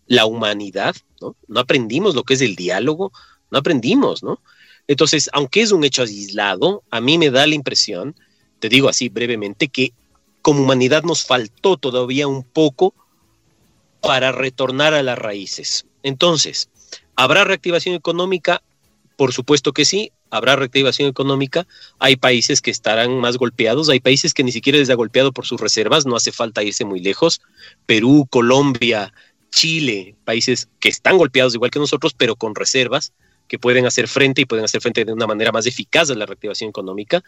la 0.06 0.26
humanidad, 0.26 0.96
¿no? 1.20 1.37
No 1.46 1.61
aprendimos 1.61 2.14
lo 2.14 2.24
que 2.24 2.35
es 2.35 2.40
el 2.40 2.56
diálogo, 2.56 3.12
no 3.50 3.58
aprendimos, 3.58 4.22
¿no? 4.22 4.40
Entonces, 4.88 5.30
aunque 5.32 5.61
es 5.62 5.70
un 5.70 5.85
hecho 5.85 6.02
aislado, 6.02 6.82
a 6.90 7.00
mí 7.00 7.16
me 7.16 7.30
da 7.30 7.46
la 7.46 7.54
impresión 7.54 8.16
te 8.62 8.68
digo 8.68 8.88
así 8.88 9.08
brevemente, 9.08 9.66
que 9.66 9.92
como 10.40 10.62
humanidad 10.62 11.02
nos 11.02 11.24
faltó 11.24 11.76
todavía 11.76 12.28
un 12.28 12.44
poco 12.44 12.94
para 14.00 14.30
retornar 14.30 14.94
a 14.94 15.02
las 15.02 15.18
raíces. 15.18 15.85
Entonces, 16.04 16.70
¿habrá 17.16 17.42
reactivación 17.42 17.96
económica? 17.96 18.62
Por 19.16 19.33
supuesto 19.33 19.72
que 19.72 19.85
sí, 19.85 20.12
habrá 20.31 20.57
reactivación 20.57 21.09
económica. 21.09 21.66
Hay 21.98 22.16
países 22.16 22.61
que 22.61 22.70
estarán 22.70 23.18
más 23.18 23.37
golpeados, 23.37 23.88
hay 23.88 24.01
países 24.01 24.35
que 24.35 24.44
ni 24.44 24.53
siquiera 24.53 24.79
les 24.79 24.90
ha 24.90 24.94
golpeado 24.94 25.33
por 25.33 25.46
sus 25.46 25.61
reservas, 25.61 26.07
no 26.07 26.16
hace 26.16 26.33
falta 26.33 26.62
irse 26.62 26.85
muy 26.85 27.01
lejos. 27.01 27.40
Perú, 27.87 28.27
Colombia, 28.31 29.12
Chile, 29.51 30.14
países 30.25 30.68
que 30.81 30.88
están 30.88 31.18
golpeados 31.18 31.55
igual 31.55 31.70
que 31.70 31.79
nosotros, 31.79 32.14
pero 32.16 32.37
con 32.37 32.55
reservas, 32.55 33.12
que 33.48 33.59
pueden 33.59 33.87
hacer 33.87 34.09
frente 34.09 34.42
y 34.42 34.44
pueden 34.46 34.64
hacer 34.64 34.81
frente 34.81 35.05
de 35.05 35.12
una 35.12 35.27
manera 35.27 35.53
más 35.53 35.66
eficaz 35.66 36.11
a 36.11 36.14
la 36.14 36.27
reactivación 36.27 36.70
económica 36.70 37.22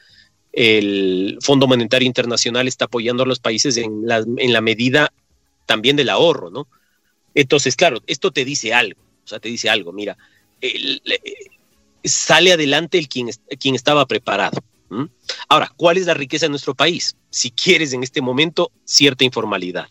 el 0.55 1.39
Fondo 1.41 1.67
Monetario 1.67 2.07
Internacional 2.07 2.69
está 2.69 2.85
apoyando 2.85 3.25
a 3.25 3.27
los 3.27 3.41
países 3.41 3.77
en 3.77 4.07
la, 4.07 4.19
en 4.19 4.53
la 4.53 4.61
medida 4.61 5.13
también 5.67 5.97
del 5.97 6.09
ahorro, 6.09 6.51
¿no? 6.51 6.69
Entonces, 7.35 7.75
claro, 7.75 8.01
esto 8.07 8.31
te 8.31 8.45
dice 8.45 8.73
algo, 8.73 9.01
o 9.25 9.27
sea, 9.27 9.41
te 9.41 9.49
dice 9.49 9.69
algo, 9.69 9.93
mira, 9.93 10.17
sale 12.05 12.53
adelante 12.53 12.99
el 12.99 13.09
quien, 13.09 13.31
quien 13.59 13.75
estaba 13.75 14.07
preparado. 14.07 14.63
Ahora, 15.49 15.73
¿cuál 15.77 15.97
es 15.97 16.07
la 16.07 16.15
riqueza 16.15 16.47
de 16.47 16.51
nuestro 16.51 16.75
país? 16.75 17.17
Si 17.31 17.51
quieres 17.51 17.93
en 17.93 18.03
este 18.03 18.21
momento, 18.21 18.71
cierta 18.85 19.25
informalidad. 19.25 19.89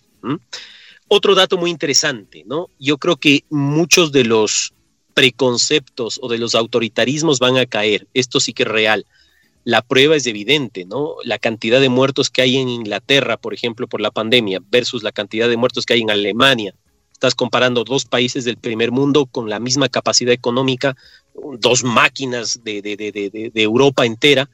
Otro 1.09 1.35
dato 1.35 1.57
muy 1.57 1.69
interesante, 1.69 2.43
¿no? 2.45 2.69
Yo 2.79 2.97
creo 2.97 3.17
que 3.17 3.43
muchos 3.49 4.11
de 4.11 4.23
los 4.23 4.73
preconceptos 5.13 6.19
o 6.21 6.29
de 6.29 6.37
los 6.37 6.55
autoritarismos 6.55 7.39
van 7.39 7.57
a 7.57 7.65
caer. 7.65 8.07
Esto 8.13 8.39
sí 8.39 8.53
que 8.53 8.63
es 8.63 8.69
real. 8.69 9.05
La 9.63 9.81
prueba 9.81 10.15
es 10.15 10.25
evidente, 10.25 10.85
¿no? 10.85 11.15
La 11.23 11.39
cantidad 11.39 11.79
de 11.79 11.89
muertos 11.89 12.29
que 12.29 12.41
hay 12.41 12.57
en 12.57 12.69
Inglaterra, 12.69 13.37
por 13.37 13.53
ejemplo, 13.53 13.87
por 13.87 14.01
la 14.01 14.11
pandemia, 14.11 14.59
versus 14.69 15.03
la 15.03 15.11
cantidad 15.11 15.47
de 15.47 15.57
muertos 15.57 15.85
que 15.85 15.93
hay 15.93 16.01
en 16.01 16.11
Alemania. 16.11 16.73
Estás 17.11 17.35
comparando 17.35 17.83
dos 17.83 18.05
países 18.05 18.43
del 18.43 18.57
primer 18.57 18.91
mundo 18.91 19.25
con 19.25 19.49
la 19.49 19.59
misma 19.59 19.87
capacidad 19.87 20.33
económica, 20.33 20.97
dos 21.59 21.83
máquinas 21.83 22.63
de, 22.63 22.81
de, 22.81 22.95
de, 22.95 23.51
de 23.53 23.61
Europa 23.61 24.05
entera. 24.05 24.49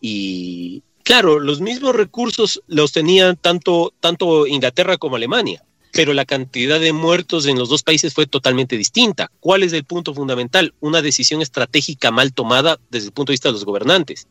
Y 0.00 0.82
claro, 1.02 1.40
los 1.40 1.60
mismos 1.60 1.94
recursos 1.94 2.62
los 2.66 2.92
tenían 2.92 3.36
tanto, 3.36 3.92
tanto 4.00 4.46
Inglaterra 4.46 4.96
como 4.96 5.16
Alemania 5.16 5.64
pero 5.94 6.12
la 6.12 6.24
cantidad 6.24 6.80
de 6.80 6.92
muertos 6.92 7.46
en 7.46 7.56
los 7.56 7.68
dos 7.68 7.84
países 7.84 8.12
fue 8.12 8.26
totalmente 8.26 8.76
distinta. 8.76 9.30
¿Cuál 9.38 9.62
es 9.62 9.72
el 9.72 9.84
punto 9.84 10.12
fundamental? 10.12 10.74
Una 10.80 11.00
decisión 11.00 11.40
estratégica 11.40 12.10
mal 12.10 12.34
tomada 12.34 12.78
desde 12.90 13.06
el 13.06 13.12
punto 13.12 13.30
de 13.30 13.34
vista 13.34 13.48
de 13.48 13.52
los 13.52 13.64
gobernantes. 13.64 14.26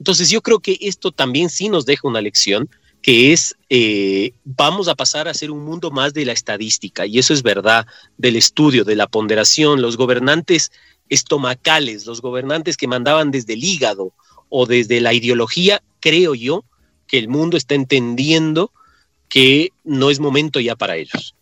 Entonces 0.00 0.28
yo 0.30 0.42
creo 0.42 0.58
que 0.58 0.76
esto 0.80 1.12
también 1.12 1.48
sí 1.48 1.68
nos 1.68 1.86
deja 1.86 2.08
una 2.08 2.20
lección 2.20 2.68
que 3.02 3.32
es, 3.32 3.54
eh, 3.70 4.32
vamos 4.44 4.88
a 4.88 4.96
pasar 4.96 5.28
a 5.28 5.34
ser 5.34 5.52
un 5.52 5.64
mundo 5.64 5.92
más 5.92 6.12
de 6.12 6.24
la 6.24 6.32
estadística, 6.32 7.06
y 7.06 7.20
eso 7.20 7.32
es 7.32 7.44
verdad, 7.44 7.86
del 8.18 8.34
estudio, 8.34 8.82
de 8.82 8.96
la 8.96 9.06
ponderación, 9.06 9.80
los 9.80 9.96
gobernantes 9.96 10.72
estomacales, 11.08 12.06
los 12.06 12.20
gobernantes 12.20 12.76
que 12.76 12.88
mandaban 12.88 13.30
desde 13.30 13.54
el 13.54 13.64
hígado 13.64 14.12
o 14.48 14.66
desde 14.66 15.00
la 15.00 15.12
ideología, 15.12 15.82
creo 16.00 16.34
yo 16.34 16.64
que 17.06 17.18
el 17.18 17.28
mundo 17.28 17.56
está 17.56 17.74
entendiendo 17.74 18.72
que 19.28 19.70
no 19.84 20.10
es 20.10 20.20
momento 20.20 20.60
ya 20.60 20.76
para 20.76 20.96
ellos, 20.96 21.34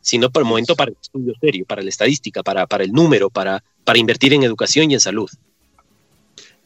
sino 0.00 0.30
para 0.30 0.42
el 0.42 0.48
momento 0.48 0.76
para 0.76 0.90
el 0.90 0.96
estudio 1.00 1.34
serio, 1.40 1.64
para 1.66 1.82
la 1.82 1.88
estadística, 1.88 2.42
para, 2.42 2.66
para 2.66 2.84
el 2.84 2.92
número, 2.92 3.30
para, 3.30 3.62
para 3.84 3.98
invertir 3.98 4.32
en 4.32 4.42
educación 4.42 4.90
y 4.90 4.94
en 4.94 5.00
salud. 5.00 5.30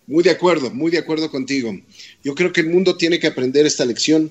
Muy 0.07 0.23
de 0.23 0.31
acuerdo, 0.31 0.71
muy 0.71 0.91
de 0.93 0.99
acuerdo 0.99 1.31
contigo. 1.31 1.77
Yo 2.23 2.35
creo 2.35 2.53
que 2.53 2.61
el 2.61 2.71
mundo 2.71 2.97
tiene 2.97 3.19
que 3.19 3.27
aprender 3.27 3.67
esta 3.67 3.85
lección, 3.85 4.31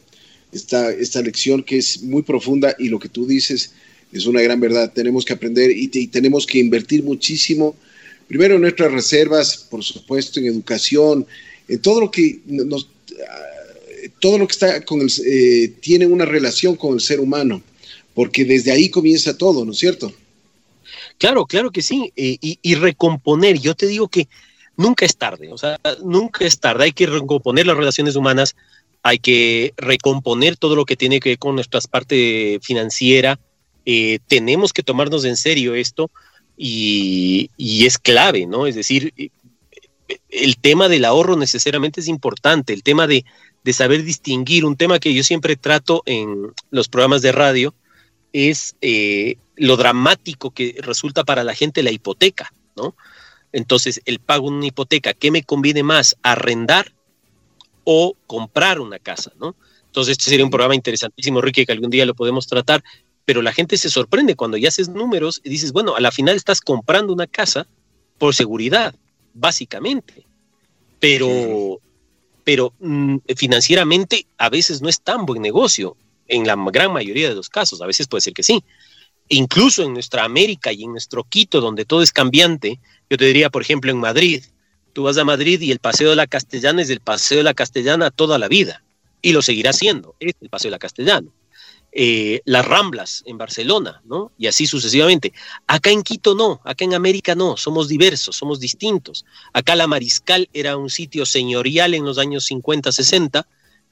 esta, 0.53 0.89
esta 0.91 1.21
lección 1.21 1.63
que 1.63 1.77
es 1.77 2.01
muy 2.01 2.23
profunda 2.23 2.75
y 2.79 2.88
lo 2.88 2.97
que 2.97 3.10
tú 3.10 3.27
dices 3.27 3.73
es 4.13 4.25
una 4.25 4.41
gran 4.41 4.62
verdad. 4.62 4.93
Tenemos 4.93 5.25
que 5.25 5.34
aprender 5.34 5.71
y 5.71 5.88
tenemos 6.08 6.45
que 6.45 6.60
invertir 6.60 7.03
muchísimo, 7.03 7.75
primero 8.27 8.57
nuestras 8.59 8.91
reservas, 8.91 9.57
por 9.69 9.83
supuesto, 9.83 10.39
en 10.39 10.47
educación, 10.47 11.25
en 11.67 11.81
todo 11.81 12.01
lo 12.01 12.11
que 12.11 12.39
nos 12.45 12.89
todo 14.19 14.38
lo 14.38 14.47
que 14.47 14.53
está 14.53 14.85
con 14.85 15.01
el, 15.01 15.11
eh, 15.25 15.73
tiene 15.81 16.05
una 16.05 16.25
relación 16.25 16.75
con 16.75 16.93
el 16.93 17.01
ser 17.01 17.19
humano, 17.19 17.61
porque 18.13 18.45
desde 18.45 18.71
ahí 18.71 18.89
comienza 18.89 19.38
todo, 19.38 19.65
¿no 19.65 19.71
es 19.71 19.77
cierto? 19.77 20.11
Claro, 21.17 21.45
claro 21.45 21.71
que 21.71 21.81
sí, 21.81 22.11
eh, 22.15 22.38
y, 22.41 22.75
recomponer, 22.75 23.59
yo 23.59 23.75
te 23.75 23.88
digo 23.88 24.07
que 24.07 24.27
nunca 24.77 25.05
es 25.05 25.15
tarde, 25.17 25.51
o 25.51 25.57
sea, 25.57 25.79
nunca 26.03 26.45
es 26.45 26.59
tarde, 26.59 26.85
hay 26.85 26.91
que 26.91 27.07
recomponer 27.07 27.65
las 27.65 27.77
relaciones 27.77 28.15
humanas, 28.15 28.55
hay 29.01 29.19
que 29.19 29.73
recomponer 29.77 30.57
todo 30.57 30.75
lo 30.75 30.85
que 30.85 30.97
tiene 30.97 31.19
que 31.19 31.29
ver 31.29 31.39
con 31.39 31.55
nuestra 31.55 31.79
parte 31.81 32.59
financiera, 32.61 33.39
eh, 33.85 34.19
tenemos 34.27 34.73
que 34.73 34.83
tomarnos 34.83 35.25
en 35.25 35.38
serio 35.38 35.75
esto 35.75 36.09
y, 36.57 37.49
y 37.57 37.85
es 37.85 37.97
clave, 37.97 38.45
¿no? 38.45 38.67
Es 38.67 38.75
decir, 38.75 39.13
el 40.29 40.57
tema 40.57 40.87
del 40.87 41.05
ahorro 41.05 41.35
necesariamente 41.35 42.01
es 42.01 42.07
importante, 42.07 42.73
el 42.73 42.83
tema 42.83 43.07
de, 43.07 43.25
de 43.63 43.73
saber 43.73 44.03
distinguir. 44.03 44.65
Un 44.65 44.77
tema 44.77 44.99
que 44.99 45.13
yo 45.13 45.23
siempre 45.23 45.55
trato 45.55 46.03
en 46.05 46.53
los 46.69 46.87
programas 46.87 47.21
de 47.21 47.31
radio 47.31 47.73
es 48.31 48.75
eh, 48.81 49.37
lo 49.55 49.77
dramático 49.77 50.51
que 50.51 50.75
resulta 50.79 51.23
para 51.23 51.43
la 51.43 51.55
gente 51.55 51.83
la 51.83 51.91
hipoteca, 51.91 52.53
¿no? 52.75 52.95
Entonces, 53.51 54.01
el 54.05 54.19
pago 54.19 54.49
de 54.49 54.57
una 54.57 54.67
hipoteca, 54.67 55.13
¿qué 55.13 55.31
me 55.31 55.43
conviene 55.43 55.81
más? 55.81 56.17
¿Arrendar 56.21 56.93
o 57.85 58.15
comprar 58.27 58.81
una 58.81 58.99
casa, 58.99 59.31
¿no? 59.39 59.55
Entonces, 59.85 60.11
este 60.13 60.29
sería 60.29 60.43
un 60.43 60.51
programa 60.51 60.75
interesantísimo, 60.75 61.39
Ricky, 61.39 61.65
que 61.65 61.71
algún 61.71 61.89
día 61.89 62.05
lo 62.05 62.13
podemos 62.13 62.47
tratar, 62.47 62.83
pero 63.25 63.41
la 63.41 63.51
gente 63.51 63.77
se 63.77 63.89
sorprende 63.89 64.35
cuando 64.35 64.57
ya 64.57 64.69
haces 64.69 64.89
números 64.89 65.41
y 65.43 65.49
dices, 65.49 65.71
bueno, 65.71 65.95
a 65.95 65.99
la 65.99 66.11
final 66.11 66.35
estás 66.35 66.61
comprando 66.61 67.11
una 67.11 67.27
casa 67.27 67.67
por 68.17 68.33
seguridad, 68.33 68.95
básicamente. 69.33 70.25
Pero 70.99 71.81
pero 72.45 72.73
mm, 72.79 73.17
financieramente 73.35 74.27
a 74.38 74.49
veces 74.49 74.81
no 74.81 74.88
es 74.88 75.01
tan 75.01 75.25
buen 75.25 75.41
negocio, 75.41 75.97
en 76.27 76.47
la 76.47 76.55
gran 76.71 76.93
mayoría 76.93 77.27
de 77.27 77.35
los 77.35 77.49
casos, 77.49 77.81
a 77.81 77.88
veces 77.88 78.07
puede 78.07 78.21
ser 78.21 78.33
que 78.33 78.43
sí. 78.43 78.63
Incluso 79.27 79.83
en 79.83 79.93
nuestra 79.93 80.23
América 80.23 80.71
y 80.71 80.83
en 80.83 80.91
nuestro 80.91 81.23
Quito, 81.23 81.59
donde 81.59 81.85
todo 81.85 82.03
es 82.03 82.11
cambiante, 82.11 82.79
yo 83.09 83.17
te 83.17 83.25
diría, 83.25 83.49
por 83.49 83.63
ejemplo, 83.63 83.91
en 83.91 83.97
Madrid, 83.97 84.43
tú 84.93 85.03
vas 85.03 85.17
a 85.17 85.25
Madrid 85.25 85.59
y 85.61 85.71
el 85.71 85.79
Paseo 85.79 86.11
de 86.11 86.15
la 86.15 86.27
Castellana 86.27 86.83
es 86.83 86.89
el 86.89 86.99
Paseo 86.99 87.39
de 87.39 87.43
la 87.43 87.53
Castellana 87.55 88.11
toda 88.11 88.38
la 88.38 88.47
vida, 88.47 88.83
y 89.21 89.33
lo 89.33 89.41
seguirá 89.41 89.73
siendo, 89.73 90.15
es 90.19 90.35
el 90.39 90.49
Paseo 90.49 90.69
de 90.69 90.75
la 90.75 90.79
Castellana. 90.79 91.27
Eh, 91.97 92.41
las 92.43 92.65
Ramblas 92.65 93.23
en 93.25 93.38
Barcelona, 93.38 94.01
¿no? 94.03 94.34
Y 94.38 94.47
así 94.47 94.67
sucesivamente. 94.67 95.31
Acá 95.65 95.91
en 95.91 96.03
Quito 96.03 96.36
no, 96.36 96.60
acá 96.65 96.84
en 96.84 96.93
América 96.93 97.36
no, 97.36 97.55
somos 97.55 97.88
diversos, 97.88 98.36
somos 98.36 98.60
distintos. 98.60 99.23
Acá 99.53 99.77
la 99.77 99.88
Mariscal 99.88 100.49
era 100.51 100.75
un 100.75 100.89
sitio 100.89 101.25
señorial 101.25 101.93
en 101.93 102.03
los 102.03 102.17
años 102.17 102.43
50, 102.47 102.91
60 102.91 103.47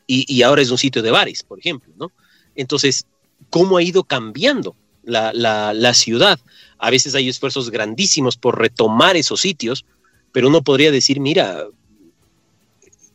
y, 0.06 0.42
ahora 0.42 0.62
es 0.62 0.70
un 0.70 0.78
sitio 0.78 1.02
de 1.02 1.12
bares, 1.12 1.44
por 1.44 1.60
ejemplo, 1.60 1.94
¿no? 1.98 2.12
Entonces, 2.56 3.06
¿cómo 3.50 3.78
ha 3.78 3.84
ido 3.84 4.04
cambiando 4.04 4.76
la, 5.04 5.94
ciudad? 5.94 6.42
A 6.80 6.90
veces 6.90 7.16
hay 7.16 7.30
esfuerzos 7.30 7.70
grandísimos 7.70 8.36
por 8.36 8.60
retomar 8.60 9.16
esos 9.16 9.40
sitios, 9.40 9.86
pero 10.34 10.50
uno 10.50 10.62
podría 10.62 10.92
decir, 10.92 11.22
mira, 11.22 11.68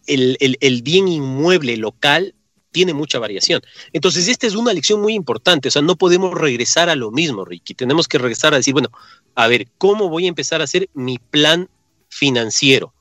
el, 0.06 0.38
el 0.40 0.82
bien 0.82 1.08
inmueble 1.08 1.76
local 1.76 2.34
tiene 2.70 2.94
mucha 2.94 3.18
variación. 3.18 3.62
Entonces, 3.92 4.28
esta 4.28 4.46
es 4.46 4.54
una 4.54 4.72
lección 4.72 5.00
muy 5.00 5.14
importante, 5.14 5.68
o 5.68 5.70
sea, 5.70 5.82
no 5.82 5.96
podemos 5.96 6.34
regresar 6.34 6.88
a 6.88 6.96
lo 6.96 7.10
mismo, 7.10 7.44
Ricky, 7.44 7.74
tenemos 7.74 8.08
que 8.08 8.18
regresar 8.18 8.54
a 8.54 8.58
decir, 8.58 8.74
bueno, 8.74 8.90
a 9.34 9.46
ver, 9.48 9.68
¿cómo 9.78 10.08
voy 10.08 10.26
a 10.26 10.28
empezar 10.28 10.60
a 10.60 10.64
hacer 10.64 10.88
mi 10.94 11.18
plan 11.18 11.68
financiero? 12.08 12.94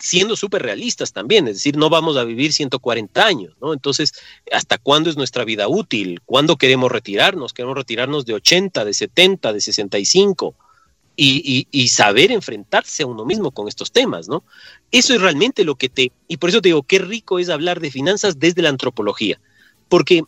Siendo 0.00 0.36
súper 0.36 0.62
realistas 0.62 1.12
también, 1.12 1.48
es 1.48 1.56
decir, 1.56 1.76
no 1.76 1.90
vamos 1.90 2.16
a 2.16 2.24
vivir 2.24 2.52
140 2.52 3.26
años, 3.26 3.54
¿no? 3.60 3.72
Entonces, 3.72 4.12
¿hasta 4.52 4.78
cuándo 4.78 5.10
es 5.10 5.16
nuestra 5.16 5.44
vida 5.44 5.66
útil? 5.66 6.20
¿Cuándo 6.24 6.56
queremos 6.56 6.92
retirarnos? 6.92 7.52
¿Queremos 7.52 7.76
retirarnos 7.76 8.24
de 8.24 8.34
80, 8.34 8.84
de 8.84 8.94
70, 8.94 9.52
de 9.52 9.60
65? 9.60 10.54
Y, 11.20 11.88
saber 11.88 12.30
enfrentarse 12.30 13.02
a 13.02 13.06
uno 13.06 13.24
mismo 13.24 13.50
con 13.50 13.66
estos 13.66 13.90
temas, 13.90 14.28
¿no? 14.28 14.44
Eso 14.92 15.14
es 15.14 15.20
realmente 15.20 15.64
lo 15.64 15.74
que 15.74 15.88
te... 15.88 16.12
Y 16.28 16.36
por 16.36 16.50
eso 16.50 16.62
te 16.62 16.68
digo, 16.68 16.84
qué 16.84 17.00
rico 17.00 17.40
es 17.40 17.48
hablar 17.48 17.80
de 17.80 17.90
finanzas 17.90 18.38
desde 18.38 18.62
la 18.62 18.68
antropología, 18.68 19.40
porque 19.88 20.22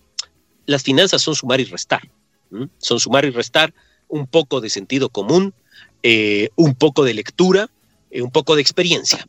las 0.66 0.82
finanzas 0.82 1.22
son 1.22 1.36
sumar 1.36 1.60
y 1.60 1.64
restar, 1.64 2.10
son 2.78 2.98
sumar 2.98 3.24
y 3.24 3.30
restar 3.30 3.72
un 4.08 4.26
poco 4.26 4.60
de 4.60 4.68
sentido 4.68 5.10
común, 5.10 5.54
eh, 6.02 6.48
un 6.56 6.74
poco 6.74 7.04
de 7.04 7.14
lectura, 7.14 7.70
eh, 8.10 8.22
un 8.22 8.32
poco 8.32 8.56
de 8.56 8.62
experiencia, 8.62 9.28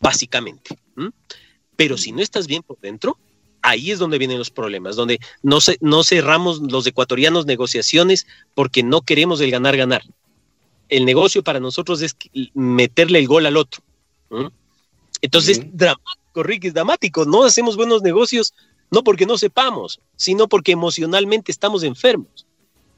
básicamente. 0.00 0.76
Pero 1.76 1.98
si 1.98 2.10
no 2.10 2.20
estás 2.20 2.48
bien 2.48 2.64
por 2.64 2.80
dentro, 2.80 3.16
ahí 3.62 3.92
es 3.92 4.00
donde 4.00 4.18
vienen 4.18 4.38
los 4.38 4.50
problemas, 4.50 4.96
donde 4.96 5.20
no, 5.44 5.58
no 5.80 6.02
cerramos 6.02 6.60
los 6.62 6.84
ecuatorianos 6.84 7.46
negociaciones 7.46 8.26
porque 8.54 8.82
no 8.82 9.02
queremos 9.02 9.40
el 9.40 9.52
ganar-ganar 9.52 10.02
el 10.88 11.04
negocio 11.04 11.42
para 11.42 11.60
nosotros 11.60 12.02
es 12.02 12.16
meterle 12.54 13.18
el 13.18 13.26
gol 13.26 13.46
al 13.46 13.56
otro. 13.56 13.82
Entonces, 15.20 15.60
dramático, 15.72 16.42
Rick, 16.42 16.64
es 16.64 16.74
dramático. 16.74 17.24
No 17.24 17.44
hacemos 17.44 17.76
buenos 17.76 18.02
negocios 18.02 18.54
no 18.90 19.02
porque 19.02 19.26
no 19.26 19.36
sepamos, 19.36 20.00
sino 20.16 20.48
porque 20.48 20.72
emocionalmente 20.72 21.50
estamos 21.50 21.82
enfermos. 21.82 22.46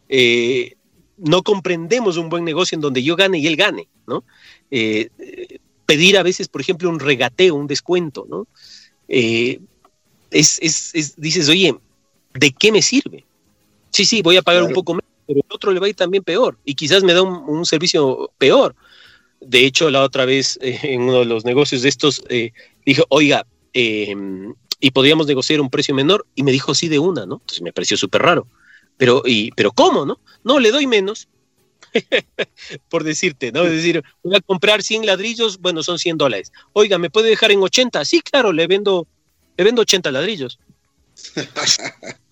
Eh, 0.09 0.75
no 1.17 1.43
comprendemos 1.43 2.17
un 2.17 2.29
buen 2.29 2.45
negocio 2.45 2.77
en 2.77 2.83
donde 2.83 3.03
yo 3.03 3.17
gane 3.17 3.39
y 3.39 3.47
él 3.47 3.57
gane, 3.57 3.89
¿no? 4.07 4.25
Eh, 4.71 5.09
pedir 5.87 6.19
a 6.19 6.23
veces, 6.23 6.49
por 6.49 6.61
ejemplo, 6.61 6.91
un 6.91 7.01
regateo, 7.01 7.55
un 7.55 7.67
descuento, 7.67 8.27
¿no? 8.29 8.47
Eh, 9.09 9.61
es, 10.31 11.15
dices, 11.17 11.49
oye, 11.49 11.75
¿de 12.35 12.53
qué 12.53 12.71
me 12.71 12.83
sirve? 12.83 13.25
Sí, 13.91 14.05
sí, 14.05 14.23
voy 14.23 14.37
a 14.37 14.43
pagar 14.43 14.63
un 14.63 14.75
poco 14.75 14.93
menos 14.93 15.08
pero 15.29 15.41
el 15.41 15.55
otro 15.55 15.73
le 15.73 15.79
va 15.79 15.87
a 15.87 15.91
ir 15.91 15.95
también 15.95 16.25
peor 16.25 16.59
y 16.65 16.75
quizás 16.75 17.05
me 17.05 17.13
da 17.13 17.23
un, 17.23 17.67
servicio 17.67 18.33
peor. 18.39 18.75
De 19.41 19.65
hecho, 19.65 19.91
la 19.91 20.03
otra 20.03 20.25
vez 20.25 20.59
eh, 20.63 20.81
en 20.83 21.03
uno 21.03 21.21
de 21.21 21.27
los 21.27 21.45
negocios 21.45 21.83
de 21.83 21.91
estos 21.91 22.25
eh, 22.31 22.53
oiga, 23.11 23.47
em, 23.75 24.55
y 24.81 24.91
podríamos 24.91 25.27
negociar 25.27 25.61
un 25.61 25.69
precio 25.69 25.95
menor 25.95 26.27
y 26.35 26.43
me 26.43 26.51
dijo 26.51 26.75
sí 26.75 26.89
de 26.89 26.99
una, 26.99 27.27
¿no? 27.27 27.35
Entonces 27.35 27.61
me 27.61 27.73
pareció 27.73 27.99
súper 27.99 28.23
raro. 28.23 28.47
Pero, 28.97 29.23
y, 29.25 29.51
pero 29.53 29.71
¿cómo, 29.71 30.07
no? 30.07 30.19
No, 30.43 30.59
le 30.59 30.71
doy 30.71 30.87
menos. 30.87 31.29
por 32.89 33.05
decirte, 33.05 33.53
¿no? 33.53 33.65
Es 33.65 33.73
decir, 33.73 34.03
voy 34.23 34.37
a 34.37 34.41
comprar 34.41 34.83
100 34.83 35.07
ladrillos, 35.07 35.59
bueno, 35.59 35.83
son 35.83 35.99
100 35.99 36.17
dólares. 36.17 36.53
Oiga, 36.73 36.99
¿me 36.99 37.11
puede 37.11 37.29
dejar 37.29 37.51
en 37.51 37.63
80? 37.63 38.05
Sí, 38.05 38.21
claro, 38.23 38.53
le 38.53 38.67
vendo, 38.67 39.07
le 39.57 39.65
vendo 39.65 39.83
80 39.83 40.11
ladrillos. 40.11 40.59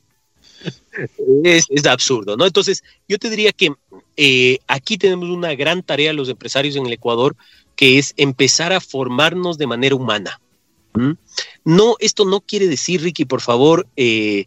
es, 1.44 1.86
absurdo, 1.86 2.36
¿no? 2.36 2.46
Entonces, 2.46 2.82
yo 3.08 3.18
te 3.18 3.30
diría 3.30 3.52
que 3.52 3.72
eh, 4.16 4.58
aquí 4.66 4.98
tenemos 4.98 5.28
una 5.28 5.54
gran 5.54 5.82
tarea 5.82 6.12
los 6.12 6.28
empresarios 6.28 6.76
en 6.76 6.86
el 6.86 6.92
Ecuador, 6.92 7.36
que 7.74 7.98
es 7.98 8.14
empezar 8.16 8.72
a 8.72 8.80
formarnos 8.80 9.58
de 9.58 9.66
manera 9.66 9.94
humana. 9.94 10.40
No, 11.64 11.96
esto 12.00 12.24
no 12.24 12.40
quiere 12.40 12.68
decir, 12.68 13.02
Ricky, 13.02 13.26
por 13.26 13.42
favor, 13.42 13.86
eh, 13.96 14.46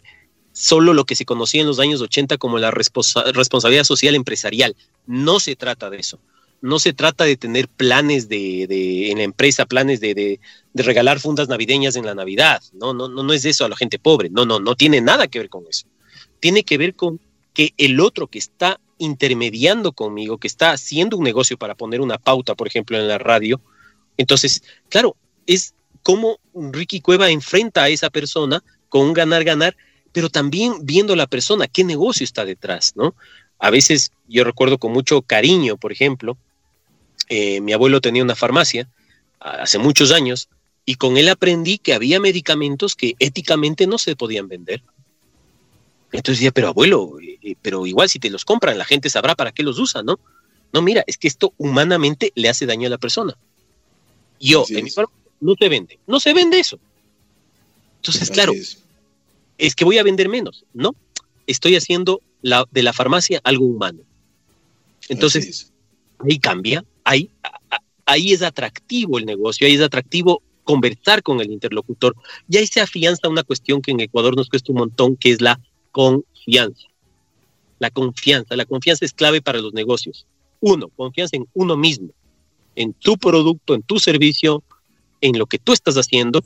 solo 0.51 0.93
lo 0.93 1.05
que 1.05 1.15
se 1.15 1.25
conocía 1.25 1.61
en 1.61 1.67
los 1.67 1.79
años 1.79 2.01
80 2.01 2.37
como 2.37 2.57
la 2.57 2.71
responsabilidad 2.71 3.83
social 3.83 4.15
empresarial. 4.15 4.75
No 5.05 5.39
se 5.39 5.55
trata 5.55 5.89
de 5.89 5.97
eso. 5.97 6.19
No 6.61 6.79
se 6.79 6.91
trata 6.91 7.23
de 7.23 7.37
tener 7.37 7.69
planes 7.69 8.27
de, 8.27 9.11
en 9.11 9.19
la 9.19 9.23
empresa, 9.23 9.65
planes 9.65 10.01
de, 10.01 10.13
de, 10.13 10.39
regalar 10.83 11.19
fundas 11.19 11.47
navideñas 11.47 11.95
en 11.95 12.05
la 12.05 12.15
Navidad. 12.15 12.61
No, 12.73 12.93
no, 12.93 13.07
no, 13.07 13.23
no 13.23 13.31
es 13.31 13.45
eso 13.45 13.63
a 13.63 13.69
la 13.69 13.77
gente 13.77 13.97
pobre. 13.97 14.29
No, 14.29 14.45
no, 14.45 14.59
no 14.59 14.75
tiene 14.75 14.99
nada 14.99 15.27
que 15.27 15.39
ver 15.39 15.49
con 15.49 15.63
eso. 15.69 15.85
Tiene 16.39 16.63
que 16.63 16.77
ver 16.77 16.95
con 16.95 17.19
que 17.53 17.73
el 17.77 17.99
otro 17.99 18.27
que 18.27 18.39
está 18.39 18.79
intermediando 18.97 19.93
conmigo, 19.93 20.37
que 20.37 20.47
está 20.47 20.71
haciendo 20.71 21.17
un 21.17 21.23
negocio 21.23 21.57
para 21.57 21.75
poner 21.75 22.01
una 22.01 22.17
pauta, 22.17 22.55
por 22.55 22.67
ejemplo, 22.67 22.97
en 22.97 23.07
la 23.07 23.17
radio, 23.17 23.61
entonces, 24.17 24.63
claro, 24.89 25.15
es 25.47 25.73
como 26.03 26.39
Ricky 26.53 27.01
Cueva 27.01 27.29
enfrenta 27.29 27.83
a 27.83 27.89
esa 27.89 28.09
persona 28.09 28.63
con 28.89 29.07
un 29.07 29.13
ganar-ganar, 29.13 29.77
pero 30.11 30.29
también 30.29 30.73
viendo 30.83 31.15
la 31.15 31.27
persona, 31.27 31.67
qué 31.67 31.83
negocio 31.83 32.23
está 32.23 32.43
detrás, 32.43 32.93
¿no? 32.95 33.15
A 33.59 33.69
veces 33.69 34.11
yo 34.27 34.43
recuerdo 34.43 34.77
con 34.77 34.91
mucho 34.91 35.21
cariño, 35.21 35.77
por 35.77 35.91
ejemplo, 35.91 36.37
eh, 37.29 37.61
mi 37.61 37.73
abuelo 37.73 38.01
tenía 38.01 38.23
una 38.23 38.35
farmacia 38.35 38.89
hace 39.39 39.77
muchos 39.77 40.11
años 40.11 40.49
y 40.83 40.95
con 40.95 41.17
él 41.17 41.29
aprendí 41.29 41.77
que 41.77 41.93
había 41.93 42.19
medicamentos 42.19 42.95
que 42.95 43.15
éticamente 43.19 43.87
no 43.87 43.97
se 43.97 44.15
podían 44.15 44.47
vender. 44.47 44.81
Entonces 46.11 46.39
decía, 46.39 46.51
pero 46.51 46.69
abuelo, 46.69 47.19
eh, 47.21 47.37
eh, 47.41 47.55
pero 47.61 47.85
igual 47.85 48.09
si 48.09 48.19
te 48.19 48.29
los 48.29 48.45
compran, 48.45 48.77
la 48.77 48.85
gente 48.85 49.09
sabrá 49.09 49.35
para 49.35 49.51
qué 49.51 49.63
los 49.63 49.77
usa, 49.77 50.01
¿no? 50.01 50.19
No, 50.73 50.81
mira, 50.81 51.03
es 51.07 51.17
que 51.17 51.27
esto 51.27 51.53
humanamente 51.57 52.31
le 52.35 52.49
hace 52.49 52.65
daño 52.65 52.87
a 52.87 52.91
la 52.91 52.97
persona. 52.97 53.37
Yo, 54.39 54.65
en 54.69 54.85
mi 54.85 54.91
no 55.41 55.55
se 55.57 55.69
vende. 55.69 55.99
No 56.07 56.19
se 56.19 56.33
vende 56.33 56.59
eso. 56.59 56.79
Entonces, 57.97 58.29
claro, 58.29 58.53
es. 59.57 59.75
que 59.75 59.85
voy 59.85 59.97
a 59.97 60.03
vender 60.03 60.29
menos. 60.29 60.65
No, 60.73 60.95
estoy 61.47 61.75
haciendo 61.75 62.21
la, 62.41 62.65
de 62.71 62.83
la 62.83 62.93
farmacia 62.93 63.41
algo 63.43 63.65
humano. 63.65 64.01
Entonces, 65.09 65.71
ahí 66.19 66.39
cambia, 66.39 66.85
ahí, 67.03 67.29
ahí 68.05 68.31
es 68.31 68.41
atractivo 68.41 69.17
el 69.17 69.25
negocio, 69.25 69.67
ahí 69.67 69.73
es 69.73 69.81
atractivo 69.81 70.41
conversar 70.63 71.23
con 71.23 71.41
el 71.41 71.51
interlocutor. 71.51 72.15
Y 72.47 72.57
ahí 72.57 72.67
se 72.67 72.79
afianza 72.79 73.27
una 73.27 73.43
cuestión 73.43 73.81
que 73.81 73.91
en 73.91 74.01
Ecuador 74.01 74.35
nos 74.35 74.49
cuesta 74.49 74.71
un 74.71 74.79
montón, 74.79 75.15
que 75.15 75.31
es 75.31 75.41
la 75.41 75.59
confianza. 75.91 76.87
La 77.79 77.89
confianza. 77.89 78.55
La 78.55 78.65
confianza 78.65 79.05
es 79.05 79.13
clave 79.13 79.41
para 79.41 79.59
los 79.59 79.73
negocios. 79.73 80.25
Uno, 80.59 80.89
confianza 80.89 81.37
en 81.37 81.47
uno 81.53 81.77
mismo, 81.77 82.09
en 82.75 82.93
tu 82.93 83.17
producto, 83.17 83.75
en 83.75 83.81
tu 83.81 83.99
servicio, 83.99 84.63
en 85.21 85.37
lo 85.37 85.45
que 85.45 85.59
tú 85.59 85.73
estás 85.73 85.95
haciendo, 85.95 86.43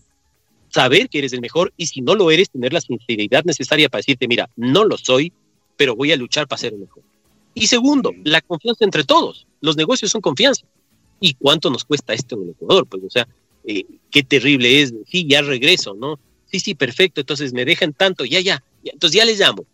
saber 0.69 1.09
que 1.09 1.19
eres 1.19 1.33
el 1.33 1.41
mejor 1.41 1.73
y 1.77 1.87
si 1.87 2.01
no 2.01 2.15
lo 2.15 2.31
eres, 2.31 2.49
tener 2.49 2.73
la 2.73 2.81
sinceridad 2.81 3.43
necesaria 3.43 3.89
para 3.89 3.99
decirte, 3.99 4.27
mira, 4.27 4.49
no 4.55 4.83
lo 4.83 4.97
soy, 4.97 5.31
pero 5.77 5.95
voy 5.95 6.11
a 6.11 6.17
luchar 6.17 6.47
para 6.47 6.59
ser 6.59 6.73
el 6.73 6.79
mejor. 6.79 7.03
Y 7.53 7.67
segundo, 7.67 8.11
la 8.23 8.41
confianza 8.41 8.83
entre 8.83 9.03
todos. 9.03 9.45
Los 9.61 9.77
negocios 9.77 10.11
son 10.11 10.21
confianza. 10.21 10.65
¿Y 11.19 11.35
cuánto 11.35 11.69
nos 11.69 11.85
cuesta 11.85 12.13
esto 12.13 12.35
en 12.35 12.43
el 12.43 12.49
Ecuador? 12.49 12.87
Pues, 12.87 13.03
o 13.03 13.09
sea, 13.09 13.27
eh, 13.65 13.85
qué 14.09 14.23
terrible 14.23 14.81
es. 14.81 14.93
Sí, 15.07 15.25
ya 15.27 15.41
regreso, 15.41 15.93
¿no? 15.93 16.19
Sí, 16.47 16.59
sí, 16.59 16.75
perfecto. 16.75 17.21
Entonces 17.21 17.53
me 17.53 17.65
dejan 17.65 17.93
tanto, 17.93 18.25
ya, 18.25 18.39
ya. 18.39 18.63
Entonces 18.83 19.15
ya 19.15 19.25
les 19.25 19.39
llamo. 19.39 19.65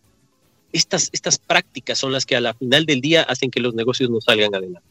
Estas, 0.72 1.08
estas 1.12 1.38
prácticas 1.38 1.98
son 1.98 2.12
las 2.12 2.24
que 2.24 2.36
a 2.36 2.40
la 2.40 2.54
final 2.54 2.86
del 2.86 3.00
día 3.00 3.22
hacen 3.22 3.50
que 3.50 3.60
los 3.60 3.74
negocios 3.74 4.08
no 4.10 4.20
salgan 4.20 4.54
adelante. 4.54 4.88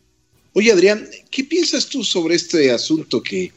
Oye, 0.53 0.71
Adrián, 0.71 1.08
¿qué 1.32 1.43
piensas 1.43 1.88
tú 1.88 2.03
sobre 2.03 2.36
este 2.36 2.71
asunto 2.71 3.21
que 3.21 3.51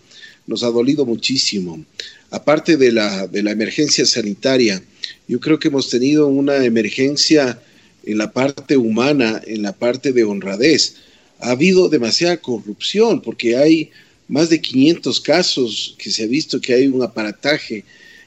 nos 0.46 0.62
ha 0.62 0.70
dolido 0.70 1.04
muchísimo. 1.04 1.84
Aparte 2.30 2.76
de 2.76 2.92
la, 2.92 3.26
de 3.26 3.42
la 3.42 3.52
emergencia 3.52 4.06
sanitaria, 4.06 4.82
yo 5.28 5.40
creo 5.40 5.58
que 5.58 5.68
hemos 5.68 5.88
tenido 5.88 6.26
una 6.26 6.64
emergencia 6.64 7.60
en 8.04 8.18
la 8.18 8.32
parte 8.32 8.76
humana, 8.76 9.40
en 9.46 9.62
la 9.62 9.72
parte 9.72 10.12
de 10.12 10.24
honradez. 10.24 10.96
Ha 11.40 11.50
habido 11.50 11.88
demasiada 11.88 12.36
corrupción 12.36 13.20
porque 13.20 13.56
hay 13.56 13.90
más 14.28 14.48
de 14.48 14.60
500 14.60 15.20
casos 15.20 15.94
que 15.98 16.10
se 16.10 16.24
ha 16.24 16.26
visto 16.26 16.60
que 16.60 16.74
hay 16.74 16.86
un 16.86 17.02
aparataje 17.02 17.84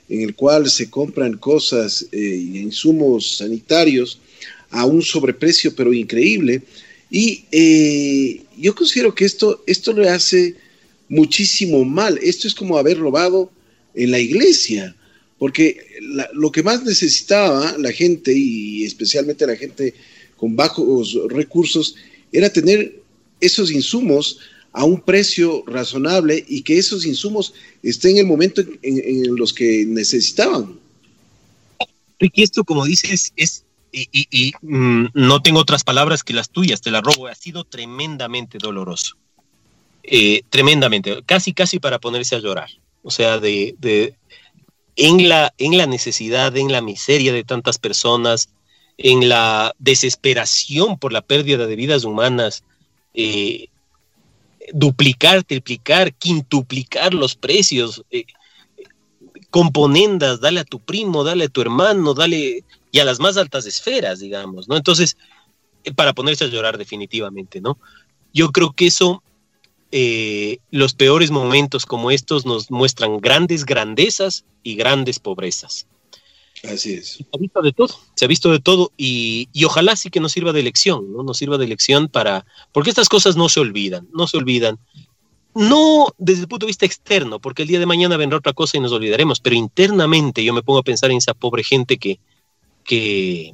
en 0.09 0.21
el 0.21 0.35
cual 0.35 0.69
se 0.69 0.89
compran 0.89 1.37
cosas 1.37 2.05
e 2.11 2.35
insumos 2.35 3.37
sanitarios 3.37 4.19
a 4.69 4.85
un 4.85 5.01
sobreprecio 5.01 5.75
pero 5.75 5.93
increíble. 5.93 6.61
Y 7.09 7.45
eh, 7.51 8.41
yo 8.57 8.75
considero 8.75 9.13
que 9.15 9.25
esto, 9.25 9.63
esto 9.67 9.93
le 9.93 10.09
hace 10.09 10.55
muchísimo 11.09 11.85
mal. 11.85 12.19
Esto 12.21 12.47
es 12.47 12.53
como 12.53 12.77
haber 12.77 12.97
robado 12.97 13.51
en 13.93 14.11
la 14.11 14.19
iglesia, 14.19 14.95
porque 15.37 15.77
lo 16.33 16.51
que 16.51 16.63
más 16.63 16.83
necesitaba 16.83 17.77
la 17.77 17.91
gente, 17.91 18.33
y 18.35 18.83
especialmente 18.83 19.47
la 19.47 19.55
gente 19.55 19.93
con 20.37 20.55
bajos 20.55 21.17
recursos, 21.29 21.95
era 22.31 22.51
tener 22.51 23.01
esos 23.39 23.71
insumos 23.71 24.39
a 24.75 24.83
un 24.83 24.99
precio 24.99 25.63
razonable 25.65 26.43
y 26.47 26.61
que 26.61 26.77
esos 26.77 27.05
insumos 27.05 27.53
estén 27.81 28.11
en 28.11 28.17
el 28.17 28.25
momento 28.25 28.61
en, 28.81 29.35
los 29.35 29.53
que 29.53 29.85
necesitaban. 29.87 30.77
Ricky, 32.19 32.43
esto 32.43 32.65
como 32.65 32.83
dices 32.83 33.31
es, 33.37 33.63
y, 33.93 34.53
mm, 34.61 35.07
no 35.13 35.41
tengo 35.41 35.61
otras 35.61 35.85
palabras 35.85 36.23
que 36.23 36.33
las 36.33 36.49
tuyas, 36.49 36.81
te 36.81 36.91
las 36.91 37.01
robo, 37.01 37.27
ha 37.27 37.35
sido 37.35 37.63
tremendamente 37.63 38.57
doloroso. 38.57 39.15
Eh, 40.03 40.41
tremendamente, 40.49 41.23
casi, 41.25 41.53
casi 41.53 41.79
para 41.79 41.99
ponerse 41.99 42.35
a 42.35 42.39
llorar. 42.39 42.69
O 43.01 43.11
sea, 43.11 43.39
de, 43.39 43.75
en, 44.97 45.29
la, 45.29 45.53
en 45.57 45.77
la 45.77 45.87
necesidad, 45.87 46.55
en 46.57 46.73
la 46.73 46.81
miseria 46.81 47.31
de 47.31 47.45
tantas 47.45 47.77
personas, 47.77 48.49
en 48.97 49.29
la 49.29 49.73
desesperación 49.79 50.99
por 50.99 51.13
la 51.13 51.21
pérdida 51.21 51.65
de 51.65 51.77
vidas 51.77 52.03
humanas, 52.03 52.63
eh, 53.13 53.69
duplicar, 54.73 55.43
triplicar, 55.43 56.13
quintuplicar 56.13 57.13
los 57.13 57.35
precios, 57.35 58.03
eh, 58.11 58.25
componendas, 59.49 60.41
dale 60.41 60.59
a 60.59 60.65
tu 60.65 60.79
primo, 60.79 61.23
dale 61.23 61.45
a 61.45 61.49
tu 61.49 61.61
hermano, 61.61 62.13
dale 62.13 62.63
y 62.91 62.99
a 62.99 63.05
las 63.05 63.19
más 63.19 63.37
altas 63.37 63.65
esferas, 63.65 64.19
digamos, 64.19 64.67
¿no? 64.67 64.77
Entonces, 64.77 65.17
para 65.95 66.13
ponerse 66.13 66.45
a 66.45 66.47
llorar 66.47 66.77
definitivamente, 66.77 67.61
¿no? 67.61 67.77
Yo 68.33 68.51
creo 68.51 68.73
que 68.73 68.87
eso 68.87 69.21
eh, 69.91 70.59
los 70.71 70.93
peores 70.93 71.31
momentos 71.31 71.85
como 71.85 72.11
estos 72.11 72.45
nos 72.45 72.71
muestran 72.71 73.19
grandes 73.21 73.65
grandezas 73.65 74.45
y 74.63 74.75
grandes 74.75 75.19
pobrezas. 75.19 75.87
Así 76.63 76.93
es. 76.93 77.17
Se 77.17 77.25
ha 77.33 77.37
visto 77.37 77.61
de 77.61 77.71
todo, 77.73 77.95
se 78.15 78.25
ha 78.25 78.27
visto 78.27 78.51
de 78.51 78.59
todo 78.59 78.91
y, 78.97 79.49
ojalá 79.65 79.95
sí 79.95 80.09
que 80.09 80.19
nos 80.19 80.31
sirva 80.31 80.53
de 80.53 80.63
lección, 80.63 81.11
¿no? 81.11 81.23
Nos 81.23 81.37
sirva 81.37 81.57
de 81.57 81.67
lección 81.67 82.07
para, 82.07 82.45
porque 82.71 82.89
estas 82.89 83.09
cosas 83.09 83.35
no 83.35 83.49
se 83.49 83.59
olvidan, 83.59 84.07
no 84.13 84.27
se 84.27 84.37
olvidan. 84.37 84.79
No 85.53 86.07
desde 86.17 86.41
el 86.41 86.47
punto 86.47 86.65
de 86.65 86.71
vista 86.71 86.85
externo, 86.85 87.39
porque 87.39 87.61
el 87.61 87.67
día 87.67 87.79
de 87.79 87.85
mañana 87.85 88.17
vendrá 88.17 88.39
otra 88.39 88.53
cosa 88.53 88.77
y 88.77 88.81
nos 88.81 88.91
olvidaremos, 88.91 89.39
pero 89.39 89.55
internamente 89.55 90.43
yo 90.43 90.53
me 90.53 90.63
pongo 90.63 90.79
a 90.79 90.83
pensar 90.83 91.11
en 91.11 91.17
esa 91.17 91.33
pobre 91.33 91.63
gente 91.63 91.97
que, 91.97 92.19
que, 92.83 93.53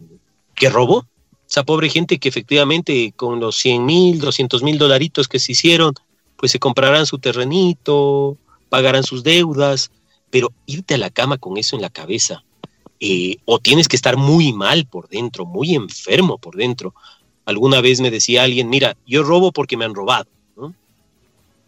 que 0.55 0.69
robó, 0.69 1.05
esa 1.47 1.63
pobre 1.63 1.89
gente 1.89 2.17
que 2.17 2.29
efectivamente 2.29 3.13
con 3.15 3.39
los 3.39 3.57
100 3.57 3.85
mil, 3.85 4.19
200 4.19 4.63
mil 4.63 4.77
dolaritos 4.77 5.27
que 5.27 5.37
se 5.37 5.51
hicieron, 5.51 5.93
pues 6.37 6.51
se 6.51 6.59
comprarán 6.59 7.05
su 7.05 7.19
terrenito, 7.19 8.37
pagarán 8.69 9.03
sus 9.03 9.21
deudas, 9.21 9.91
pero 10.31 10.53
irte 10.65 10.95
a 10.95 10.97
la 10.97 11.09
cama 11.09 11.37
con 11.37 11.57
eso 11.57 11.75
en 11.75 11.81
la 11.81 11.89
cabeza, 11.89 12.43
eh, 13.03 13.37
o 13.45 13.57
tienes 13.57 13.87
que 13.87 13.95
estar 13.95 14.15
muy 14.15 14.53
mal 14.53 14.85
por 14.85 15.09
dentro, 15.09 15.43
muy 15.47 15.73
enfermo 15.73 16.37
por 16.37 16.55
dentro. 16.55 16.93
Alguna 17.45 17.81
vez 17.81 17.99
me 17.99 18.11
decía 18.11 18.43
alguien, 18.43 18.69
mira, 18.69 18.95
yo 19.07 19.23
robo 19.23 19.51
porque 19.51 19.75
me 19.75 19.85
han 19.85 19.95
robado, 19.95 20.29
¿no? 20.55 20.75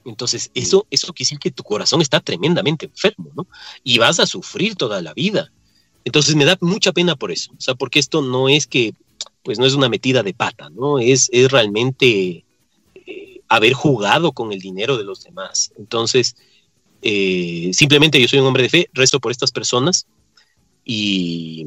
Entonces, 0.06 0.52
eso, 0.54 0.86
eso 0.92 1.08
quiere 1.08 1.26
decir 1.26 1.40
que 1.40 1.50
tu 1.50 1.64
corazón 1.64 2.02
está 2.02 2.20
tremendamente 2.20 2.86
enfermo, 2.86 3.32
¿no? 3.36 3.48
Y 3.84 3.98
vas 3.98 4.20
a 4.20 4.28
sufrir 4.28 4.76
toda 4.76 5.02
la 5.02 5.16
vida. 5.16 5.52
Entonces, 6.06 6.36
me 6.36 6.46
da 6.46 6.56
mucha 6.62 6.92
pena 6.92 7.16
por 7.16 7.32
eso, 7.32 7.52
o 7.58 7.62
sea, 7.62 7.74
porque 7.74 7.98
esto 7.98 8.22
no 8.22 8.48
es 8.48 8.68
que, 8.68 8.94
pues 9.42 9.58
no 9.58 9.66
es 9.66 9.74
una 9.74 9.90
metida 9.90 10.22
de 10.22 10.36
pata, 10.36 10.70
¿no? 10.70 11.00
Es, 11.00 11.30
es 11.34 11.52
realmente 11.52 12.46
haber 13.48 13.74
jugado 13.74 14.34
con 14.34 14.54
el 14.54 14.60
dinero 14.60 14.98
de 14.98 15.04
los 15.04 15.24
demás. 15.24 15.74
Entonces, 15.80 16.36
eh, 17.02 17.72
simplemente 17.74 18.22
yo 18.22 18.28
soy 18.28 18.38
un 18.38 18.46
hombre 18.46 18.64
de 18.64 18.70
fe, 18.70 18.90
rezo 18.94 19.20
por 19.20 19.32
estas 19.32 19.52
personas 19.52 20.06
y, 20.86 21.66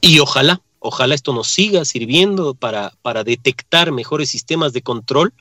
y 0.00 0.18
ojalá, 0.18 0.62
Ojalá 0.84 1.14
esto 1.14 1.32
nos 1.32 1.46
siga 1.46 1.84
sirviendo 1.84 2.54
para, 2.54 2.92
para 3.02 3.22
detectar 3.22 3.92
mejores 3.92 4.28
sistemas 4.28 4.72
de 4.72 4.82
control, 4.82 5.32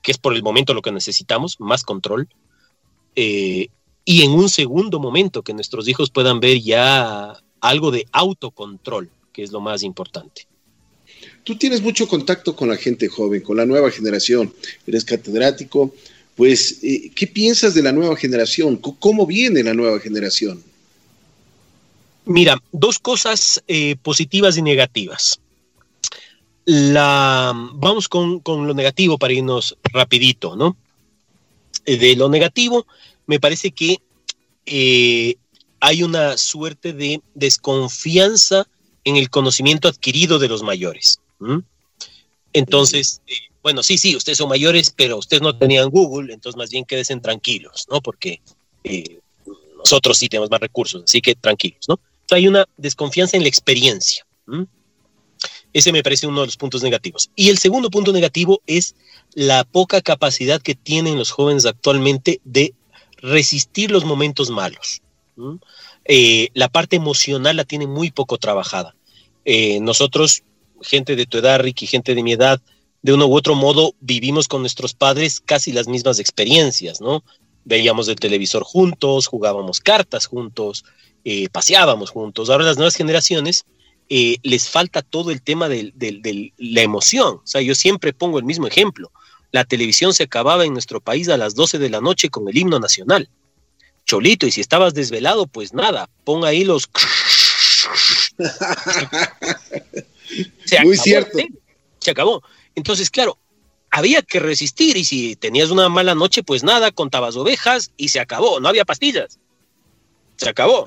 que 0.00 0.10
es 0.10 0.16
por 0.16 0.34
el 0.34 0.42
momento 0.42 0.72
lo 0.72 0.80
que 0.80 0.90
necesitamos, 0.90 1.60
más 1.60 1.82
control. 1.82 2.28
Eh, 3.14 3.68
y 4.06 4.22
en 4.22 4.30
un 4.30 4.48
segundo 4.48 4.98
momento 4.98 5.42
que 5.42 5.52
nuestros 5.52 5.86
hijos 5.86 6.08
puedan 6.08 6.40
ver 6.40 6.62
ya 6.62 7.34
algo 7.60 7.90
de 7.90 8.06
autocontrol, 8.10 9.10
que 9.34 9.42
es 9.42 9.52
lo 9.52 9.60
más 9.60 9.82
importante. 9.82 10.46
Tú 11.44 11.56
tienes 11.56 11.82
mucho 11.82 12.08
contacto 12.08 12.56
con 12.56 12.70
la 12.70 12.76
gente 12.78 13.08
joven, 13.08 13.42
con 13.42 13.58
la 13.58 13.66
nueva 13.66 13.90
generación, 13.90 14.52
eres 14.86 15.04
catedrático, 15.04 15.94
pues, 16.34 16.78
eh, 16.82 17.10
¿qué 17.14 17.26
piensas 17.26 17.74
de 17.74 17.82
la 17.82 17.92
nueva 17.92 18.16
generación? 18.16 18.76
¿Cómo 18.76 19.26
viene 19.26 19.62
la 19.62 19.74
nueva 19.74 20.00
generación? 20.00 20.62
Mira, 22.26 22.60
dos 22.72 22.98
cosas 22.98 23.62
eh, 23.68 23.94
positivas 24.02 24.56
y 24.56 24.62
negativas. 24.62 25.40
La, 26.64 27.52
vamos 27.74 28.08
con, 28.08 28.42
lo 28.44 28.74
negativo 28.74 29.16
para 29.16 29.32
irnos 29.32 29.78
rapidito, 29.84 30.56
¿no? 30.56 30.76
Eh, 31.84 31.96
de 31.96 32.16
lo 32.16 32.28
negativo, 32.28 32.84
me 33.26 33.38
parece 33.38 33.70
que 33.70 33.98
eh, 34.66 35.36
hay 35.78 36.02
una 36.02 36.36
suerte 36.36 36.92
de 36.92 37.22
desconfianza 37.34 38.66
en 39.04 39.14
el 39.14 39.30
conocimiento 39.30 39.86
adquirido 39.86 40.40
de 40.40 40.48
los 40.48 40.64
mayores. 40.64 41.20
Entonces, 42.52 43.22
bueno, 43.62 43.84
sí, 43.84 43.98
sí, 43.98 44.16
ustedes 44.16 44.38
son 44.38 44.48
mayores, 44.48 44.92
pero 44.96 45.16
ustedes 45.18 45.42
no 45.42 45.56
tenían 45.56 45.90
Google, 45.90 46.34
entonces 46.34 46.58
más 46.58 46.70
bien 46.70 46.84
quédense 46.84 47.14
tranquilos, 47.20 47.86
¿no? 47.88 48.00
Porque 48.00 48.40
nosotros 49.78 50.18
sí 50.18 50.28
tenemos 50.28 50.50
más 50.50 50.60
recursos, 50.60 51.04
así 51.04 51.20
que 51.20 51.36
tranquilos, 51.36 51.88
¿no? 51.88 52.00
Hay 52.34 52.48
una 52.48 52.66
desconfianza 52.76 53.36
en 53.36 53.42
la 53.42 53.48
experiencia. 53.48 54.26
Ese 55.72 55.92
me 55.92 56.02
parece 56.02 56.26
uno 56.26 56.40
de 56.40 56.46
los 56.46 56.56
puntos 56.56 56.82
negativos. 56.82 57.30
Y 57.36 57.50
el 57.50 57.58
segundo 57.58 57.90
punto 57.90 58.12
negativo 58.12 58.62
es 58.66 58.94
la 59.34 59.64
poca 59.64 60.00
capacidad 60.00 60.62
que 60.62 60.74
tienen 60.74 61.18
los 61.18 61.30
jóvenes 61.30 61.66
actualmente 61.66 62.40
de 62.44 62.74
resistir 63.18 63.90
los 63.90 64.04
momentos 64.04 64.50
malos. 64.50 65.02
Eh, 66.04 66.48
la 66.54 66.68
parte 66.68 66.96
emocional 66.96 67.56
la 67.56 67.64
tienen 67.64 67.90
muy 67.90 68.10
poco 68.10 68.38
trabajada. 68.38 68.94
Eh, 69.44 69.80
nosotros, 69.80 70.42
gente 70.80 71.14
de 71.16 71.26
tu 71.26 71.38
edad, 71.38 71.60
Ricky, 71.60 71.86
gente 71.86 72.14
de 72.14 72.22
mi 72.22 72.32
edad, 72.32 72.60
de 73.02 73.12
uno 73.12 73.26
u 73.26 73.36
otro 73.36 73.54
modo 73.54 73.94
vivimos 74.00 74.48
con 74.48 74.62
nuestros 74.62 74.94
padres 74.94 75.40
casi 75.40 75.72
las 75.72 75.86
mismas 75.86 76.18
experiencias, 76.18 77.00
¿no? 77.00 77.22
Veíamos 77.64 78.08
el 78.08 78.16
televisor 78.16 78.64
juntos, 78.64 79.26
jugábamos 79.26 79.80
cartas 79.80 80.26
juntos, 80.26 80.84
eh, 81.28 81.48
paseábamos 81.48 82.10
juntos. 82.10 82.50
Ahora 82.50 82.64
las 82.64 82.76
nuevas 82.76 82.94
generaciones 82.94 83.64
eh, 84.08 84.36
les 84.44 84.70
falta 84.70 85.02
todo 85.02 85.32
el 85.32 85.42
tema 85.42 85.68
de, 85.68 85.92
la 86.56 86.82
emoción. 86.82 87.38
O 87.38 87.42
sea, 87.44 87.60
yo 87.62 87.74
siempre 87.74 88.12
pongo 88.12 88.38
el 88.38 88.44
mismo 88.44 88.68
ejemplo. 88.68 89.10
La 89.50 89.64
televisión 89.64 90.14
se 90.14 90.22
acababa 90.22 90.64
en 90.64 90.72
nuestro 90.72 91.00
país 91.00 91.28
a 91.28 91.36
las 91.36 91.56
12 91.56 91.80
de 91.80 91.90
la 91.90 92.00
noche 92.00 92.28
con 92.28 92.48
el 92.48 92.56
himno 92.56 92.78
nacional. 92.78 93.28
Cholito, 94.04 94.46
y 94.46 94.52
si 94.52 94.60
estabas 94.60 94.94
desvelado, 94.94 95.48
pues 95.48 95.74
nada, 95.74 96.08
pon 96.22 96.44
ahí 96.44 96.62
los... 96.62 96.88
Muy 100.84 100.96
cierto. 100.96 101.38
Se 101.98 102.12
acabó. 102.12 102.40
Entonces, 102.76 103.10
claro, 103.10 103.36
había 103.90 104.22
que 104.22 104.38
resistir 104.38 104.96
y 104.96 105.04
si 105.04 105.34
tenías 105.34 105.70
una 105.70 105.88
mala 105.88 106.14
noche, 106.14 106.44
pues 106.44 106.62
nada, 106.62 106.92
contabas 106.92 107.34
ovejas 107.34 107.90
y 107.96 108.10
se 108.10 108.20
acabó, 108.20 108.60
no 108.60 108.68
había 108.68 108.84
pastillas. 108.84 109.40
Se 110.36 110.48
acabó. 110.48 110.86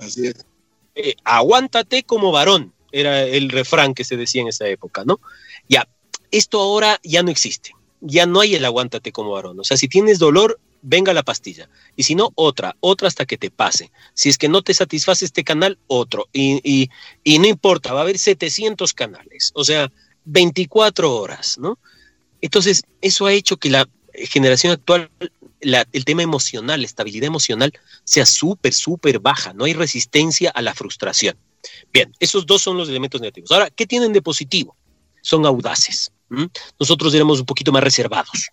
Eh, 0.95 1.15
aguántate 1.23 2.03
como 2.03 2.31
varón, 2.31 2.73
era 2.91 3.23
el 3.23 3.49
refrán 3.49 3.93
que 3.93 4.03
se 4.03 4.17
decía 4.17 4.41
en 4.41 4.49
esa 4.49 4.67
época, 4.67 5.03
¿no? 5.05 5.19
Ya, 5.67 5.87
esto 6.31 6.59
ahora 6.59 6.99
ya 7.03 7.23
no 7.23 7.31
existe. 7.31 7.71
Ya 8.01 8.25
no 8.25 8.41
hay 8.41 8.55
el 8.55 8.65
aguántate 8.65 9.11
como 9.11 9.31
varón. 9.31 9.59
O 9.59 9.63
sea, 9.63 9.77
si 9.77 9.87
tienes 9.87 10.19
dolor, 10.19 10.59
venga 10.81 11.13
la 11.13 11.23
pastilla. 11.23 11.69
Y 11.95 12.03
si 12.03 12.15
no, 12.15 12.31
otra, 12.35 12.75
otra 12.79 13.07
hasta 13.07 13.25
que 13.25 13.37
te 13.37 13.51
pase. 13.51 13.91
Si 14.13 14.29
es 14.29 14.37
que 14.37 14.47
no 14.47 14.61
te 14.61 14.73
satisface 14.73 15.25
este 15.25 15.43
canal, 15.43 15.77
otro. 15.87 16.27
Y, 16.31 16.89
y 17.23 17.39
no 17.39 17.47
importa, 17.47 17.93
va 17.93 17.99
a 17.99 18.03
haber 18.03 18.17
700 18.17 18.93
canales. 18.93 19.51
O 19.53 19.63
sea, 19.63 19.91
24 20.25 21.13
horas, 21.13 21.57
¿no? 21.57 21.77
Entonces, 22.41 22.83
eso 23.01 23.25
ha 23.25 23.33
hecho 23.33 23.57
que 23.57 23.69
la 23.69 23.87
generación 24.27 24.73
actual 24.73 25.09
el 25.61 26.05
tema 26.05 26.23
emocional, 26.23 26.81
la 26.81 26.85
estabilidad 26.85 27.27
emocional, 27.27 27.73
sea 28.03 28.25
súper, 28.25 28.73
súper 28.73 29.19
baja. 29.19 29.53
No 29.53 29.65
hay 29.65 29.73
resistencia 29.73 30.51
a 30.51 30.61
la 30.61 30.73
frustración. 30.73 31.37
Bien, 31.91 32.13
esos 32.19 32.45
dos 32.45 32.61
son 32.61 32.77
los 32.77 32.87
elementos 32.87 33.19
negativos. 33.19 33.51
Ahora, 33.51 33.69
¿qué 33.69 33.85
tienen 33.85 34.13
de 34.13 34.21
positivo? 34.21 34.75
Son 35.21 35.45
audaces. 35.45 36.11
Nosotros 36.79 37.13
éramos 37.13 37.39
un 37.39 37.45
poquito 37.45 37.71
más 37.71 37.83
reservados. 37.83 38.49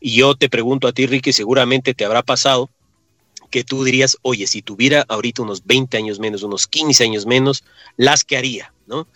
Y 0.00 0.14
yo 0.14 0.36
te 0.36 0.48
pregunto 0.48 0.86
a 0.86 0.92
ti, 0.92 1.06
Ricky, 1.06 1.32
seguramente 1.32 1.94
te 1.94 2.04
habrá 2.04 2.22
pasado 2.22 2.70
que 3.50 3.64
tú 3.64 3.84
dirías, 3.84 4.16
oye, 4.22 4.46
si 4.46 4.62
tuviera 4.62 5.04
ahorita 5.08 5.42
unos 5.42 5.64
20 5.64 5.96
años 5.96 6.18
menos, 6.18 6.42
unos 6.42 6.66
15 6.66 7.04
años 7.04 7.26
menos, 7.26 7.64
las 7.96 8.24
que 8.24 8.36
haría, 8.36 8.72
¿no? 8.86 9.08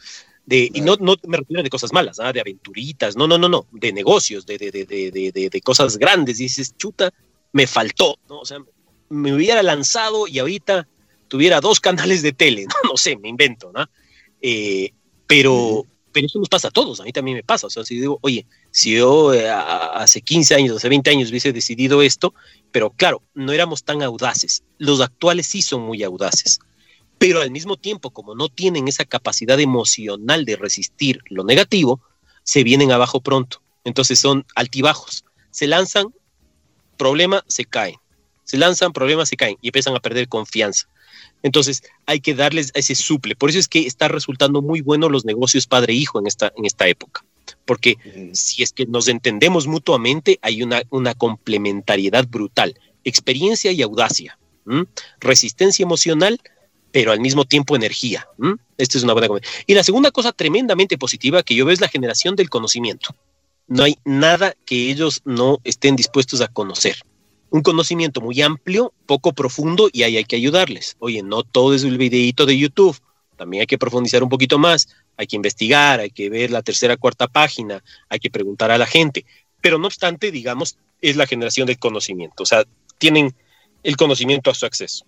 Y 0.48 0.80
no, 0.80 0.96
no 1.00 1.16
me 1.26 1.38
refiero 1.38 1.62
de 1.62 1.70
cosas 1.70 1.92
malas, 1.92 2.20
¿ah? 2.20 2.32
de 2.32 2.40
aventuritas, 2.40 3.16
no, 3.16 3.26
no, 3.26 3.36
no, 3.36 3.48
no, 3.48 3.66
de 3.72 3.92
negocios, 3.92 4.46
de, 4.46 4.58
de, 4.58 4.70
de, 4.70 5.50
de, 5.50 5.60
cosas 5.60 5.96
grandes. 5.98 6.38
dices, 6.38 6.76
chuta, 6.76 7.12
me 7.52 7.66
faltó, 7.66 8.18
¿no? 8.28 8.40
O 8.40 8.44
sea, 8.44 8.58
me 9.08 9.34
hubiera 9.34 9.62
lanzado 9.62 10.28
y 10.28 10.38
ahorita 10.38 10.86
tuviera 11.28 11.60
dos 11.60 11.80
canales 11.80 12.22
de 12.22 12.32
tele, 12.32 12.64
no, 12.84 12.90
no 12.90 12.96
sé, 12.96 13.16
me 13.16 13.28
invento, 13.28 13.72
¿no? 13.74 13.86
Eh, 14.40 14.92
pero, 15.26 15.84
pero 16.12 16.26
eso 16.26 16.38
nos 16.38 16.48
pasa 16.48 16.68
a 16.68 16.70
todos, 16.70 17.00
a 17.00 17.04
mí 17.04 17.12
también 17.12 17.38
me 17.38 17.42
pasa. 17.42 17.66
O 17.66 17.70
sea, 17.70 17.84
si 17.84 17.98
digo, 17.98 18.20
oye, 18.22 18.46
si 18.70 18.96
yo 18.96 19.34
eh, 19.34 19.50
hace 19.50 20.20
15 20.20 20.54
años, 20.54 20.76
hace 20.76 20.88
20 20.88 21.10
años 21.10 21.30
hubiese 21.30 21.52
decidido 21.52 22.02
esto, 22.02 22.34
pero 22.70 22.90
claro, 22.90 23.22
no 23.34 23.52
éramos 23.52 23.82
tan 23.82 24.00
audaces. 24.02 24.62
Los 24.78 25.00
actuales 25.00 25.48
sí 25.48 25.60
son 25.62 25.82
muy 25.82 26.04
audaces 26.04 26.60
pero 27.18 27.40
al 27.40 27.50
mismo 27.50 27.76
tiempo, 27.76 28.10
como 28.10 28.34
no 28.34 28.48
tienen 28.48 28.88
esa 28.88 29.04
capacidad 29.04 29.58
emocional 29.58 30.44
de 30.44 30.56
resistir 30.56 31.20
lo 31.28 31.44
negativo, 31.44 32.00
se 32.42 32.62
vienen 32.62 32.92
abajo 32.92 33.20
pronto. 33.20 33.62
Entonces 33.84 34.18
son 34.18 34.44
altibajos. 34.54 35.24
Se 35.50 35.66
lanzan, 35.66 36.08
problema, 36.96 37.44
se 37.48 37.64
caen. 37.64 37.96
Se 38.44 38.58
lanzan, 38.58 38.92
problemas, 38.92 39.28
se 39.28 39.36
caen 39.36 39.56
y 39.60 39.68
empiezan 39.68 39.96
a 39.96 40.00
perder 40.00 40.28
confianza. 40.28 40.88
Entonces 41.42 41.82
hay 42.04 42.20
que 42.20 42.34
darles 42.34 42.70
ese 42.74 42.94
suple. 42.94 43.34
Por 43.34 43.50
eso 43.50 43.58
es 43.58 43.68
que 43.68 43.86
está 43.86 44.08
resultando 44.08 44.62
muy 44.62 44.80
bueno 44.80 45.08
los 45.08 45.24
negocios 45.24 45.66
padre-hijo 45.66 46.18
en 46.18 46.26
esta, 46.26 46.52
en 46.56 46.64
esta 46.64 46.86
época. 46.86 47.24
Porque 47.64 47.96
si 48.32 48.62
es 48.62 48.72
que 48.72 48.86
nos 48.86 49.08
entendemos 49.08 49.66
mutuamente, 49.66 50.38
hay 50.42 50.62
una, 50.62 50.82
una 50.90 51.14
complementariedad 51.14 52.26
brutal. 52.28 52.78
Experiencia 53.04 53.72
y 53.72 53.82
audacia. 53.82 54.38
Resistencia 55.20 55.84
emocional 55.84 56.40
pero 56.92 57.12
al 57.12 57.20
mismo 57.20 57.44
tiempo 57.44 57.76
energía. 57.76 58.26
Esta 58.78 58.98
es 58.98 59.04
una 59.04 59.12
buena 59.12 59.28
Y 59.66 59.74
la 59.74 59.84
segunda 59.84 60.10
cosa 60.10 60.32
tremendamente 60.32 60.98
positiva 60.98 61.42
que 61.42 61.54
yo 61.54 61.64
veo 61.64 61.74
es 61.74 61.80
la 61.80 61.88
generación 61.88 62.36
del 62.36 62.50
conocimiento. 62.50 63.14
No 63.68 63.82
hay 63.82 63.98
nada 64.04 64.54
que 64.64 64.90
ellos 64.90 65.22
no 65.24 65.58
estén 65.64 65.96
dispuestos 65.96 66.40
a 66.40 66.48
conocer. 66.48 66.96
Un 67.50 67.62
conocimiento 67.62 68.20
muy 68.20 68.40
amplio, 68.42 68.92
poco 69.06 69.32
profundo 69.32 69.88
y 69.92 70.02
ahí 70.02 70.16
hay 70.16 70.24
que 70.24 70.36
ayudarles. 70.36 70.96
Oye, 70.98 71.22
no 71.22 71.42
todo 71.42 71.74
es 71.74 71.82
el 71.84 71.98
videíto 71.98 72.46
de 72.46 72.58
YouTube. 72.58 72.98
También 73.36 73.62
hay 73.62 73.66
que 73.66 73.78
profundizar 73.78 74.22
un 74.22 74.28
poquito 74.28 74.58
más. 74.58 74.88
Hay 75.16 75.26
que 75.26 75.36
investigar, 75.36 76.00
hay 76.00 76.10
que 76.10 76.28
ver 76.30 76.50
la 76.50 76.62
tercera, 76.62 76.96
cuarta 76.96 77.26
página, 77.26 77.82
hay 78.08 78.18
que 78.18 78.30
preguntar 78.30 78.70
a 78.70 78.78
la 78.78 78.86
gente. 78.86 79.24
Pero 79.60 79.78
no 79.78 79.86
obstante, 79.86 80.30
digamos, 80.30 80.78
es 81.00 81.16
la 81.16 81.26
generación 81.26 81.66
del 81.66 81.78
conocimiento. 81.78 82.42
O 82.42 82.46
sea, 82.46 82.64
tienen 82.98 83.34
el 83.82 83.96
conocimiento 83.96 84.50
a 84.50 84.54
su 84.54 84.66
acceso. 84.66 85.04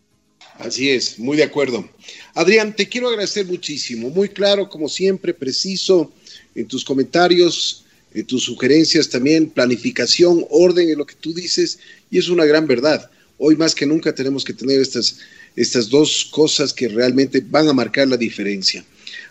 Así 0.58 0.90
es, 0.90 1.20
muy 1.20 1.36
de 1.36 1.44
acuerdo. 1.44 1.88
Adrián, 2.34 2.74
te 2.74 2.88
quiero 2.88 3.08
agradecer 3.08 3.46
muchísimo, 3.46 4.10
muy 4.10 4.28
claro, 4.28 4.68
como 4.68 4.88
siempre, 4.88 5.32
preciso 5.32 6.12
en 6.54 6.66
tus 6.66 6.84
comentarios, 6.84 7.84
en 8.12 8.26
tus 8.26 8.42
sugerencias 8.42 9.08
también, 9.08 9.50
planificación, 9.50 10.44
orden 10.50 10.90
en 10.90 10.98
lo 10.98 11.06
que 11.06 11.14
tú 11.14 11.32
dices, 11.32 11.78
y 12.10 12.18
es 12.18 12.28
una 12.28 12.44
gran 12.44 12.66
verdad. 12.66 13.08
Hoy 13.38 13.54
más 13.54 13.72
que 13.72 13.86
nunca 13.86 14.12
tenemos 14.12 14.44
que 14.44 14.52
tener 14.52 14.80
estas, 14.80 15.20
estas 15.54 15.88
dos 15.88 16.24
cosas 16.24 16.72
que 16.72 16.88
realmente 16.88 17.40
van 17.48 17.68
a 17.68 17.72
marcar 17.72 18.08
la 18.08 18.16
diferencia. 18.16 18.84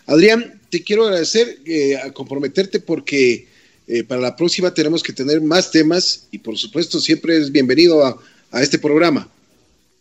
Adrián, 0.06 0.58
te 0.70 0.82
quiero 0.82 1.04
agradecer, 1.04 1.58
eh, 1.66 1.96
a 1.96 2.10
comprometerte 2.10 2.80
porque 2.80 3.46
eh, 3.86 4.02
para 4.02 4.22
la 4.22 4.34
próxima 4.34 4.72
tenemos 4.72 5.02
que 5.02 5.12
tener 5.12 5.42
más 5.42 5.70
temas 5.70 6.26
y 6.30 6.38
por 6.38 6.56
supuesto 6.56 6.98
siempre 7.00 7.36
es 7.36 7.52
bienvenido 7.52 8.02
a 8.50 8.62
este 8.62 8.78
programa. 8.78 9.30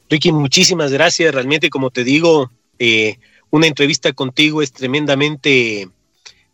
Ricky, 0.09 0.31
muchísimas 0.31 0.91
gracias. 0.91 1.33
Realmente, 1.33 1.69
como 1.69 1.91
te 1.91 2.03
digo, 2.03 2.51
eh, 2.79 3.17
una 3.49 3.67
entrevista 3.67 4.13
contigo 4.13 4.61
es 4.61 4.71
tremendamente 4.71 5.89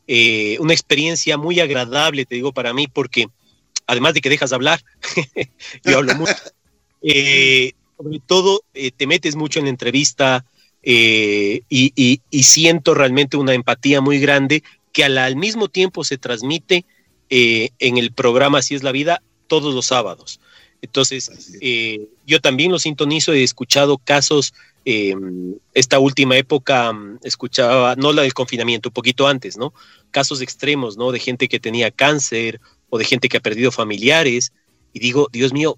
eh, 0.08 0.58
una 0.60 0.74
experiencia 0.74 1.38
muy 1.38 1.60
agradable, 1.60 2.26
te 2.26 2.36
digo, 2.36 2.54
para 2.54 2.74
mí, 2.74 2.88
porque 2.88 3.28
además 3.88 4.14
de 4.14 4.22
que 4.22 4.30
dejas 4.30 4.54
hablar, 4.54 4.84
yo 5.84 5.98
hablo 5.98 6.16
mucho, 6.16 6.34
eh, 7.02 7.74
sobre 7.98 8.20
todo 8.26 8.62
te 8.74 9.08
metes 9.08 9.36
mucho 9.36 9.60
en 9.60 9.66
la 9.66 9.72
entrevista, 9.72 10.46
eh, 10.86 11.62
y, 11.70 12.22
siento 12.44 12.94
realmente 12.94 13.38
una 13.38 13.54
empatía 13.54 14.02
muy 14.02 14.20
grande 14.20 14.64
que 14.92 15.06
al, 15.06 15.36
mismo 15.38 15.70
tiempo 15.70 16.04
se 16.04 16.18
transmite 16.18 16.86
eh, 17.30 17.70
en 17.80 17.98
el 17.98 18.12
programa 18.12 18.58
Así 18.60 18.76
es 18.76 18.84
la 18.84 18.92
vida 18.92 19.24
todos 19.48 19.74
los 19.74 19.86
sábados. 19.86 20.42
Entonces, 20.84 21.32
eh, 21.62 22.10
yo 22.28 22.42
también 22.42 22.70
lo 22.70 22.78
sintonizo, 22.78 23.32
he 23.32 23.42
escuchado 23.42 23.98
casos, 23.98 24.54
esta 24.84 25.98
última 25.98 26.36
época 26.36 26.92
mm, 26.92 27.20
escuchaba, 27.24 27.96
no 27.96 28.12
la 28.12 28.24
del 28.24 28.34
confinamiento, 28.34 28.90
un 28.90 28.94
poquito 28.94 29.26
antes, 29.26 29.56
¿no? 29.56 29.74
Casos 30.12 30.42
extremos, 30.42 30.98
¿no? 30.98 31.14
De 31.14 31.22
gente 31.22 31.48
que 31.48 31.62
tenía 31.62 31.90
cáncer 31.90 32.60
o 32.90 32.98
de 32.98 33.06
gente 33.06 33.30
que 33.30 33.38
ha 33.38 33.40
perdido 33.40 33.72
familiares. 33.72 34.52
Y 34.92 35.00
digo, 35.00 35.30
Dios 35.32 35.54
mío, 35.54 35.78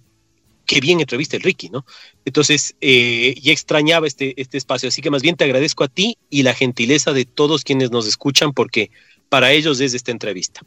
qué 0.65 0.81
bien 0.81 0.99
entrevista 0.99 1.37
el 1.37 1.43
Ricky, 1.43 1.69
¿no? 1.69 1.85
Entonces, 2.25 2.75
eh, 2.81 3.35
ya 3.39 3.53
extrañaba 3.53 4.07
este, 4.07 4.33
este 4.41 4.57
espacio, 4.57 4.89
así 4.89 5.03
que 5.03 5.11
más 5.11 5.21
bien 5.21 5.35
te 5.35 5.43
agradezco 5.43 5.83
a 5.83 5.87
ti 5.87 6.17
y 6.31 6.41
la 6.41 6.55
gentileza 6.55 7.13
de 7.13 7.25
todos 7.25 7.63
quienes 7.63 7.91
nos 7.91 8.07
escuchan, 8.07 8.53
porque 8.53 8.89
para 9.29 9.51
ellos 9.51 9.79
es 9.81 9.93
esta 9.93 10.09
entrevista. 10.09 10.61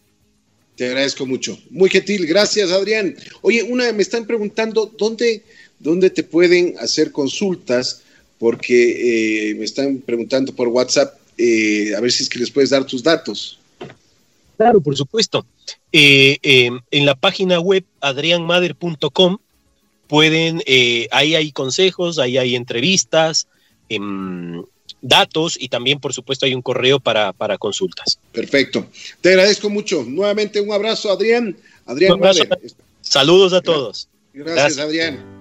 Te 0.78 0.86
agradezco 0.86 1.26
mucho. 1.26 1.58
Muy 1.70 1.90
gentil, 1.90 2.24
gracias 2.24 2.70
Adrián. 2.70 3.16
Oye, 3.42 3.64
una, 3.64 3.92
me 3.92 4.00
están 4.00 4.24
preguntando 4.24 4.86
dónde, 4.96 5.42
dónde 5.80 6.08
te 6.08 6.22
pueden 6.22 6.76
hacer 6.78 7.10
consultas, 7.10 8.02
porque 8.38 9.50
eh, 9.50 9.54
me 9.56 9.64
están 9.64 9.98
preguntando 9.98 10.54
por 10.54 10.68
WhatsApp, 10.68 11.18
eh, 11.36 11.96
a 11.96 12.00
ver 12.00 12.12
si 12.12 12.22
es 12.22 12.28
que 12.28 12.38
les 12.38 12.52
puedes 12.52 12.70
dar 12.70 12.86
tus 12.86 13.02
datos. 13.02 13.58
Claro, 14.56 14.80
por 14.80 14.96
supuesto. 14.96 15.44
en 15.90 16.80
la 16.92 17.16
página 17.16 17.58
web 17.58 17.84
adrianmader.com 18.00 19.38
pueden, 20.06 20.62
eh, 20.64 21.08
ahí 21.10 21.34
hay 21.34 21.50
consejos, 21.50 22.20
ahí 22.20 22.38
hay 22.38 22.54
entrevistas, 22.54 23.48
em, 23.88 24.62
datos 25.00 25.56
y 25.60 25.68
también, 25.68 26.00
por 26.00 26.12
supuesto, 26.12 26.46
hay 26.46 26.54
un 26.54 26.62
correo 26.62 27.00
para, 27.00 27.32
consultas. 27.58 28.18
Perfecto. 28.32 28.86
Te 29.20 29.30
agradezco 29.30 29.70
mucho. 29.70 30.04
Nuevamente 30.04 30.60
un 30.60 30.72
abrazo, 30.72 31.10
Adrián. 31.10 31.56
Adrián, 31.86 32.18
Saludos 33.00 33.52
a 33.52 33.60
todos. 33.60 34.08
Gracias, 34.34 34.78
Adrián. 34.78 35.37